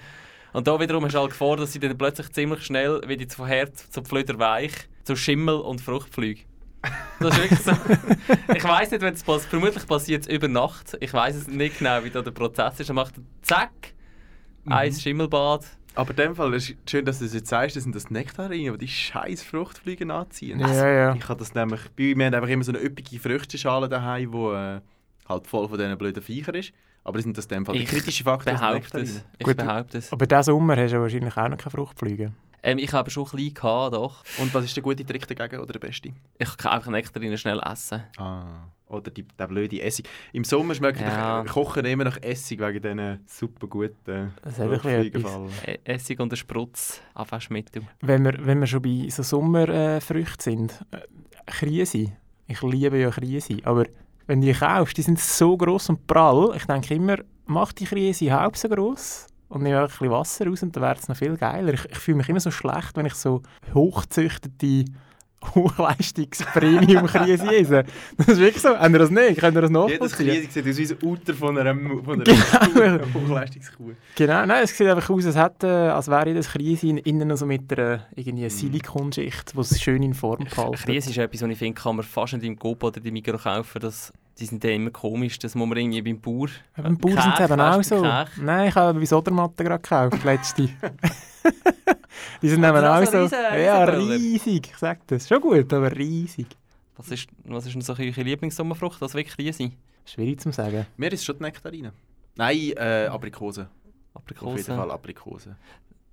[0.53, 3.46] Und da wiederum hast du halt Gefahr, dass sie dann plötzlich ziemlich schnell wieder von
[3.46, 4.72] Herd zu Flöderweich,
[5.05, 6.42] zu Schimmel und Fruchtflüge.
[7.20, 7.72] Das ist wirklich so.
[8.55, 9.51] ich weiß nicht, wenn es passiert.
[9.51, 10.96] Vermutlich passiert es über Nacht.
[11.01, 12.88] Ich weiß es nicht genau, wie da der Prozess ist.
[12.90, 13.70] Er macht zack,
[14.64, 14.72] Mhm.
[14.72, 15.64] ein Schimmelbad.
[15.95, 18.11] Aber in dem Fall ist es schön, dass du es jetzt sagst, das sind das
[18.11, 20.61] Nektarinen, die die scheiß Fruchtfliegen anziehen.
[20.61, 21.14] Ja, ja.
[21.14, 24.38] Ich habe das nämlich, bei mir haben einfach immer so eine üppige Früchteschale daheim, die
[24.38, 24.80] äh,
[25.28, 26.72] halt voll von diesen blöden Viechern ist.
[27.03, 28.53] Aber das sind das in dem Fall Ich kritische Faktor.
[28.53, 29.24] sind behaupte es.
[29.38, 30.12] Ich Gut, behaupte es.
[30.12, 32.36] Aber diesen Sommer hast du wahrscheinlich auch noch keine Fruchtfliegen.
[32.62, 34.22] Ähm, ich habe schon ein bisschen gehabt, doch.
[34.38, 36.11] Und was ist der gute Trick dagegen oder der beste?
[36.38, 38.03] Ich kann einfach Nektarinen schnell essen.
[38.18, 38.66] Ah.
[38.91, 40.09] Oder die, der blöde Essig.
[40.32, 41.43] Im Sommer schmeckt Ja.
[41.43, 41.45] ja.
[41.45, 44.34] Kochen immer nach Essig wegen diesen super guten.
[45.66, 47.82] E- Essig und ein Sprutz, Abwaschmittel.
[48.01, 50.99] Wenn wir, wenn wir schon bei so Sommerfrüchten sind, äh,
[51.47, 52.12] Krise.
[52.47, 53.84] Ich liebe ja Krise, aber
[54.26, 56.53] wenn du die kaufst, die sind so gross und prall.
[56.57, 57.16] Ich denke immer,
[57.47, 60.82] mach die Krise halb so gross und nimm einfach ein bisschen Wasser raus und dann
[60.82, 61.74] wäre es noch viel geiler.
[61.74, 63.43] Ich, ich fühle mich immer so schlecht, wenn ich so
[63.74, 64.84] hochzüchtete
[65.55, 67.84] Hochleistungs-Premium-Krise.
[68.16, 68.70] Das ist wirklich so.
[68.76, 69.38] Habt ihr das nicht?
[69.38, 70.26] Könnt ihr das Jedes nachvollziehen?
[70.28, 73.05] Krise sieht aus wie ein Uter von einer, von einer Genau.
[73.14, 73.93] Hochleistungskuh.
[74.16, 77.36] Genau, nein, es sieht einfach aus, als, hätte, als wäre jedes Krise in- innen noch
[77.36, 78.03] so mit einer Mhm.
[78.16, 80.74] irgendwie Silikonschicht, die es schön in Form behalten.
[80.76, 83.38] Krise ist etwas, was ich finde, kann man fast nicht im Coop oder im Mikro
[83.38, 83.80] kaufen.
[83.80, 85.38] Das, die sind ja immer komisch.
[85.38, 86.49] Das muss man irgendwie beim Bauer...
[86.76, 88.03] Ja, beim Bauer sind sie eben auch so.
[88.03, 88.28] Kech.
[88.43, 90.68] Nein, ich habe bei Sodermatten gerade gekauft, letzte.
[92.43, 93.18] die sind Ah, eben auch so.
[93.22, 94.68] riesen- ja, riesig.
[94.70, 95.28] Ich sag das.
[95.28, 96.47] Schon gut, aber riesig.
[96.97, 99.01] Was ist, was ist denn so eure Lieblingssommerfrucht?
[99.01, 99.70] Das wirklich Krise?
[100.05, 100.86] Schwierig zu sagen.
[100.97, 101.93] Mir ist es schon die Nektarinen.
[102.36, 103.66] Nein, äh, Aprikosen.
[104.14, 104.76] Auf jeden Aprikosen.
[104.76, 105.57] Fall Aprikosen.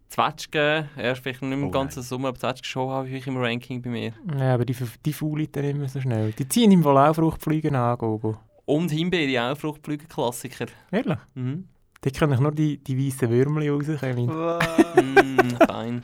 [0.10, 3.82] Zwetschgen, erst vielleicht nicht im Oh, ganzen Sommer, aber Zwetschgen schon habe ich im Ranking
[3.82, 4.14] bei mir.
[4.38, 6.32] Ja, aber die, die faulen dann immer so schnell.
[6.32, 8.38] Die ziehen im Fall auch Fruchtfliegen an, Gogo.
[8.66, 10.68] Und Himbeere, auch Fruchtblütenklassiker.
[10.92, 11.18] Ehrlich?
[11.36, 11.68] Mhm.
[12.04, 14.28] Die können ich nur die, die weißen Würmchen rauskommen.
[14.96, 16.04] mm, fein.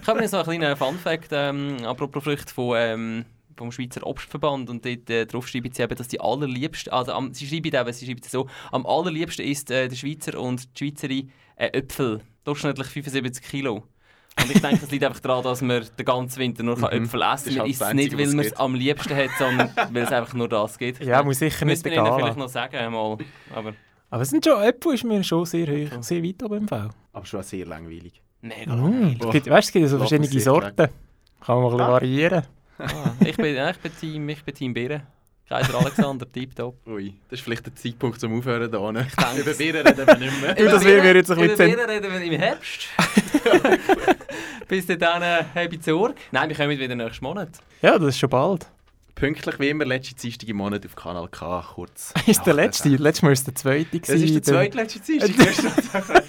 [0.00, 3.24] Ich habe jetzt noch einen kleinen Fun-Fact, ähm, apropos Früchte von, ähm,
[3.56, 4.68] vom Schweizer Obstverband.
[4.70, 7.92] Und dort äh, drauf schreiben sie eben, dass die allerliebsten, also am, sie schreiben eben,
[7.92, 12.20] sie schreiben so, am allerliebsten ist äh, der Schweizer und die Schweizerin äh, Äpfel.
[12.48, 13.84] Durchschnittlich 75 Kilo.
[14.40, 16.84] Und ich denke, es liegt einfach daran, dass man den ganzen Winter nur Mhm.
[16.84, 17.58] Äpfel Das essen ist kann.
[17.58, 20.12] halt Man isst das es nicht, weil man es am liebsten hat, sondern weil es
[20.12, 21.04] einfach nur das geht.
[21.04, 22.18] Ja, muss sicher nicht Müsste man ihnen egal.
[22.20, 23.18] vielleicht noch sagen einmal.
[23.54, 23.72] Aber
[24.10, 26.90] Aber es sind schon, Äpfel ist mir schon sehr hoch, sehr weit oben im Fall.
[27.12, 28.22] Aber schon sehr langweilig.
[28.40, 28.80] mega Mm.
[28.82, 29.18] langweilig.
[29.24, 30.88] Es gibt, weißt, es gibt so verschiedene Sorten.
[31.44, 31.88] Kann man bisschen Ah.
[31.92, 32.42] variieren.
[32.78, 32.86] Ah,
[33.24, 35.02] ich, bin, ja, ich, bin Team, ich bin Team Birren.
[35.48, 36.86] Kaiser Alexander, tipptopp.
[36.86, 38.92] Ui, das ist vielleicht der Zeitpunkt zum Aufhören da.
[38.92, 39.06] Ne?
[39.18, 39.58] denke Über es.
[39.58, 40.54] Bieren reden wir nicht mehr.
[40.54, 42.88] Du, das wäre mir jetzt ein Über bisschen Birren reden wir im Herbst.
[44.68, 46.14] Bis dann äh, habe ich Sorge.
[46.32, 47.48] Nein, wir kommen wieder nächsten Monat.
[47.80, 48.66] Ja, das ist schon bald.
[49.14, 52.12] Pünktlich wie immer, letzte Dienstag im Monat auf Kanal K, kurz.
[52.26, 52.90] Ist der letzte.
[52.90, 53.98] Letztes Mal war es der zweite.
[53.98, 56.24] Das ist der zweitletzte Dienstag.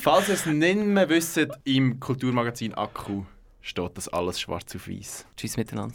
[0.00, 3.22] Falls ihr es nicht mehr wisst, im Kulturmagazin Akku
[3.62, 5.24] steht das alles schwarz auf weiß.
[5.36, 5.94] Tschüss miteinander.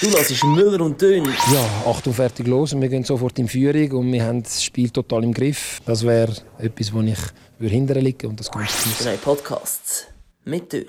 [0.00, 1.24] Du hörst Müller und Dön.
[1.24, 2.72] Ja, Achtung, fertig, los.
[2.72, 5.80] Und wir gehen sofort in Führung und wir haben das Spiel total im Griff.
[5.86, 7.18] Das wäre etwas, wo ich
[7.58, 9.04] würde hindern liegen und das geht nicht.
[9.04, 10.06] Drei Podcasts
[10.44, 10.86] mit Dön.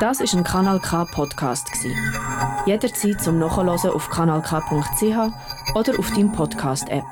[0.00, 1.94] Das ist ein Kanal K Podcast gsi.
[2.66, 7.04] Jederzeit zum Nachhören auf kanalk.ch oder auf deinem Podcast App.